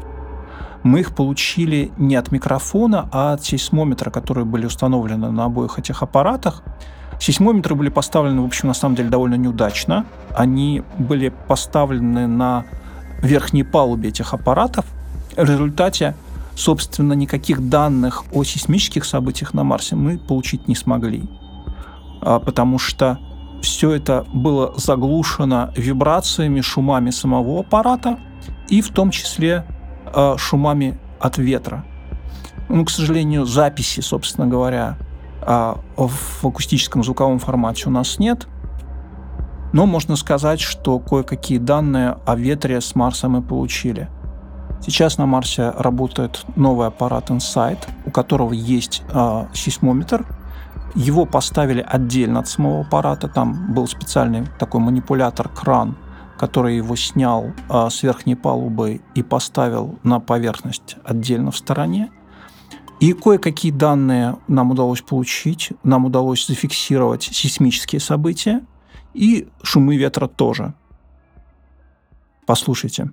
Мы 0.84 1.00
их 1.00 1.16
получили 1.16 1.92
не 1.98 2.16
от 2.16 2.32
микрофона, 2.32 3.10
а 3.12 3.34
от 3.34 3.44
сейсмометра, 3.44 4.12
которые 4.12 4.46
были 4.46 4.68
установлены 4.68 5.32
на 5.32 5.46
обоих 5.46 5.80
этих 5.80 6.04
аппаратах. 6.04 6.62
Сейсмометры 7.20 7.74
были 7.74 7.90
поставлены, 7.90 8.42
в 8.42 8.46
общем, 8.46 8.68
на 8.68 8.76
самом 8.76 8.96
деле 8.96 9.10
довольно 9.10 9.34
неудачно. 9.34 10.06
Они 10.36 10.84
были 11.00 11.30
поставлены 11.48 12.28
на 12.28 12.66
верхней 13.24 13.64
палубе 13.64 14.10
этих 14.10 14.34
аппаратов, 14.36 14.86
в 15.36 15.50
результате, 15.50 16.16
собственно, 16.56 17.14
никаких 17.14 17.70
данных 17.70 18.24
о 18.32 18.44
сейсмических 18.44 19.06
событиях 19.06 19.54
на 19.54 19.64
Марсе 19.64 19.96
мы 19.96 20.18
получить 20.18 20.68
не 20.68 20.76
смогли, 20.76 21.30
а, 22.22 22.40
потому 22.40 22.80
что 22.80 23.20
все 23.62 23.92
это 23.92 24.26
было 24.34 24.74
заглушено 24.78 25.72
вибрациями, 25.76 26.62
шумами 26.62 27.10
самого 27.10 27.62
аппарата 27.62 28.20
и 28.70 28.82
в 28.82 28.90
том 28.90 29.12
числе 29.12 29.66
а, 30.06 30.38
шумами 30.38 31.00
от 31.20 31.38
ветра. 31.38 31.86
Ну, 32.70 32.86
к 32.86 32.90
сожалению, 32.90 33.46
записи, 33.46 34.00
собственно 34.00 34.48
говоря, 34.48 34.98
а, 35.42 35.80
в 35.98 36.46
акустическом 36.46 37.04
звуковом 37.04 37.40
формате 37.40 37.84
у 37.88 37.92
нас 37.92 38.18
нет, 38.18 38.48
но 39.74 39.86
можно 39.86 40.16
сказать, 40.16 40.62
что 40.62 41.00
кое-какие 41.00 41.58
данные 41.58 42.18
о 42.26 42.36
ветре 42.36 42.80
с 42.80 42.96
Марса 42.96 43.28
мы 43.28 43.42
получили. 43.42 44.10
Сейчас 44.88 45.18
на 45.18 45.26
Марсе 45.26 45.72
работает 45.72 46.46
новый 46.56 46.86
аппарат 46.86 47.32
Insight, 47.32 47.80
у 48.06 48.12
которого 48.12 48.54
есть 48.54 49.02
э, 49.10 49.48
сейсмометр. 49.52 50.28
Его 50.94 51.26
поставили 51.26 51.84
отдельно 51.86 52.42
от 52.42 52.48
самого 52.48 52.82
аппарата. 52.82 53.28
Там 53.28 53.74
был 53.74 53.88
специальный 53.88 54.46
такой 54.60 54.82
манипулятор-кран, 54.82 55.98
который 56.38 56.76
его 56.76 56.96
снял 56.96 57.46
э, 57.68 57.90
с 57.90 58.04
верхней 58.04 58.36
палубы 58.36 59.02
и 59.16 59.24
поставил 59.24 59.98
на 60.04 60.20
поверхность 60.20 60.98
отдельно 61.04 61.50
в 61.50 61.58
стороне. 61.58 62.12
И 63.00 63.14
кое-какие 63.14 63.72
данные 63.72 64.38
нам 64.48 64.70
удалось 64.70 65.02
получить. 65.02 65.72
Нам 65.82 66.06
удалось 66.06 66.46
зафиксировать 66.46 67.24
сейсмические 67.24 68.00
события 68.00 68.62
и 69.16 69.48
шумы 69.64 69.98
ветра 69.98 70.28
тоже. 70.28 70.76
Послушайте. 72.46 73.10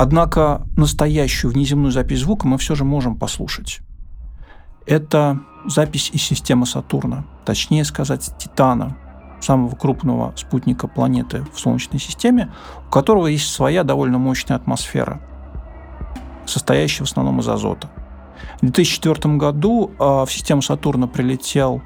Однако 0.00 0.62
настоящую 0.76 1.50
внеземную 1.50 1.90
запись 1.90 2.20
звука 2.20 2.46
мы 2.46 2.56
все 2.58 2.76
же 2.76 2.84
можем 2.84 3.16
послушать. 3.16 3.80
Это 4.86 5.40
запись 5.66 6.10
из 6.12 6.22
системы 6.22 6.66
Сатурна, 6.66 7.24
точнее 7.44 7.84
сказать, 7.84 8.30
Титана, 8.38 8.96
самого 9.40 9.74
крупного 9.74 10.34
спутника 10.36 10.86
планеты 10.86 11.44
в 11.52 11.58
Солнечной 11.58 11.98
системе, 11.98 12.52
у 12.86 12.90
которого 12.92 13.26
есть 13.26 13.52
своя 13.52 13.82
довольно 13.82 14.18
мощная 14.18 14.56
атмосфера, 14.56 15.20
состоящая 16.46 17.02
в 17.02 17.08
основном 17.08 17.40
из 17.40 17.48
азота. 17.48 17.90
В 18.58 18.60
2004 18.60 19.34
году 19.34 19.90
а, 19.98 20.24
в 20.24 20.32
систему 20.32 20.62
Сатурна 20.62 21.08
прилетел 21.08 21.82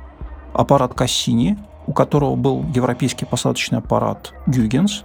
аппарат 0.52 0.92
Кассини, 0.92 1.56
у 1.86 1.94
которого 1.94 2.36
был 2.36 2.62
европейский 2.74 3.24
посадочный 3.24 3.78
аппарат 3.78 4.34
Гюгенс, 4.46 5.02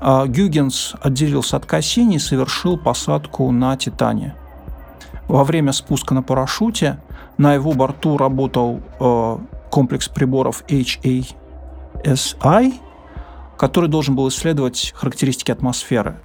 Гюгенс 0.00 0.94
отделился 1.00 1.56
от 1.56 1.66
Кассини 1.66 2.16
и 2.16 2.18
совершил 2.18 2.76
посадку 2.76 3.50
на 3.50 3.76
Титане. 3.76 4.34
Во 5.28 5.44
время 5.44 5.72
спуска 5.72 6.14
на 6.14 6.22
парашюте 6.22 7.00
на 7.38 7.54
его 7.54 7.72
борту 7.72 8.16
работал 8.16 8.80
э, 9.00 9.38
комплекс 9.70 10.08
приборов 10.08 10.62
HASI, 10.68 11.34
который 13.56 13.88
должен 13.88 14.14
был 14.14 14.28
исследовать 14.28 14.92
характеристики 14.94 15.50
атмосферы, 15.50 16.20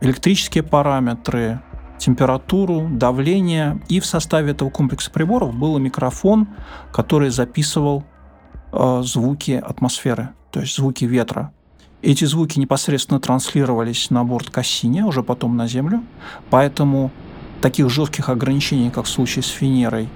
электрические 0.00 0.64
параметры, 0.64 1.62
температуру, 1.98 2.88
давление. 2.90 3.80
И 3.88 4.00
в 4.00 4.06
составе 4.06 4.52
этого 4.52 4.70
комплекса 4.70 5.10
приборов 5.10 5.54
был 5.54 5.78
микрофон, 5.78 6.48
который 6.92 7.30
записывал 7.30 8.04
э, 8.72 9.02
звуки 9.04 9.52
атмосферы, 9.52 10.30
то 10.50 10.60
есть 10.60 10.74
звуки 10.76 11.04
ветра. 11.04 11.52
Эти 12.02 12.24
звуки 12.24 12.58
непосредственно 12.58 13.20
транслировались 13.20 14.08
на 14.08 14.24
борт 14.24 14.48
Кассини, 14.48 15.02
уже 15.02 15.22
потом 15.22 15.56
на 15.56 15.68
Землю, 15.68 16.02
поэтому 16.48 17.10
таких 17.60 17.90
жестких 17.90 18.30
ограничений, 18.30 18.90
как 18.90 19.04
в 19.04 19.08
случае 19.08 19.42
с 19.42 19.60
Венерой 19.60 20.08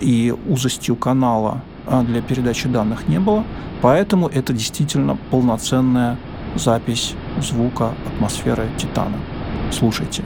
и 0.00 0.34
узостью 0.48 0.96
канала 0.96 1.62
а, 1.86 2.02
для 2.02 2.20
передачи 2.20 2.68
данных 2.68 3.06
не 3.06 3.20
было, 3.20 3.44
поэтому 3.80 4.26
это 4.26 4.52
действительно 4.52 5.16
полноценная 5.30 6.18
запись 6.56 7.14
звука 7.40 7.92
атмосферы 8.12 8.68
Титана. 8.76 9.16
Слушайте. 9.70 10.24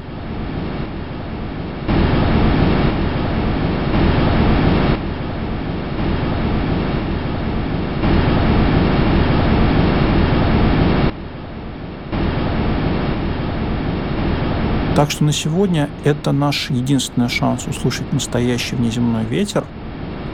Так 14.94 15.10
что 15.10 15.24
на 15.24 15.32
сегодня 15.32 15.90
это 16.04 16.30
наш 16.30 16.70
единственный 16.70 17.28
шанс 17.28 17.66
услышать 17.66 18.12
настоящий 18.12 18.76
внеземной 18.76 19.24
ветер, 19.24 19.64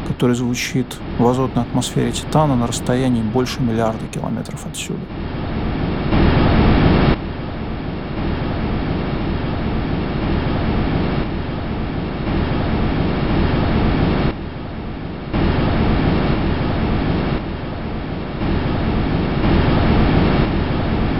который 0.06 0.36
звучит 0.36 0.98
в 1.18 1.26
азотной 1.26 1.62
атмосфере 1.62 2.12
Титана 2.12 2.56
на 2.56 2.66
расстоянии 2.66 3.22
больше 3.22 3.62
миллиарда 3.62 4.06
километров 4.12 4.66
отсюда. 4.66 5.00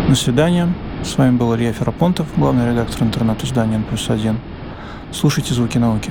До 0.08 0.14
свидания. 0.14 0.68
С 1.02 1.16
вами 1.16 1.36
был 1.36 1.54
Илья 1.56 1.72
Ферапонтов, 1.72 2.26
главный 2.36 2.68
редактор 2.68 3.02
интернет-издания 3.02 3.80
«Плюс 3.88 4.10
один». 4.10 4.38
Слушайте 5.12 5.54
«Звуки 5.54 5.78
науки». 5.78 6.10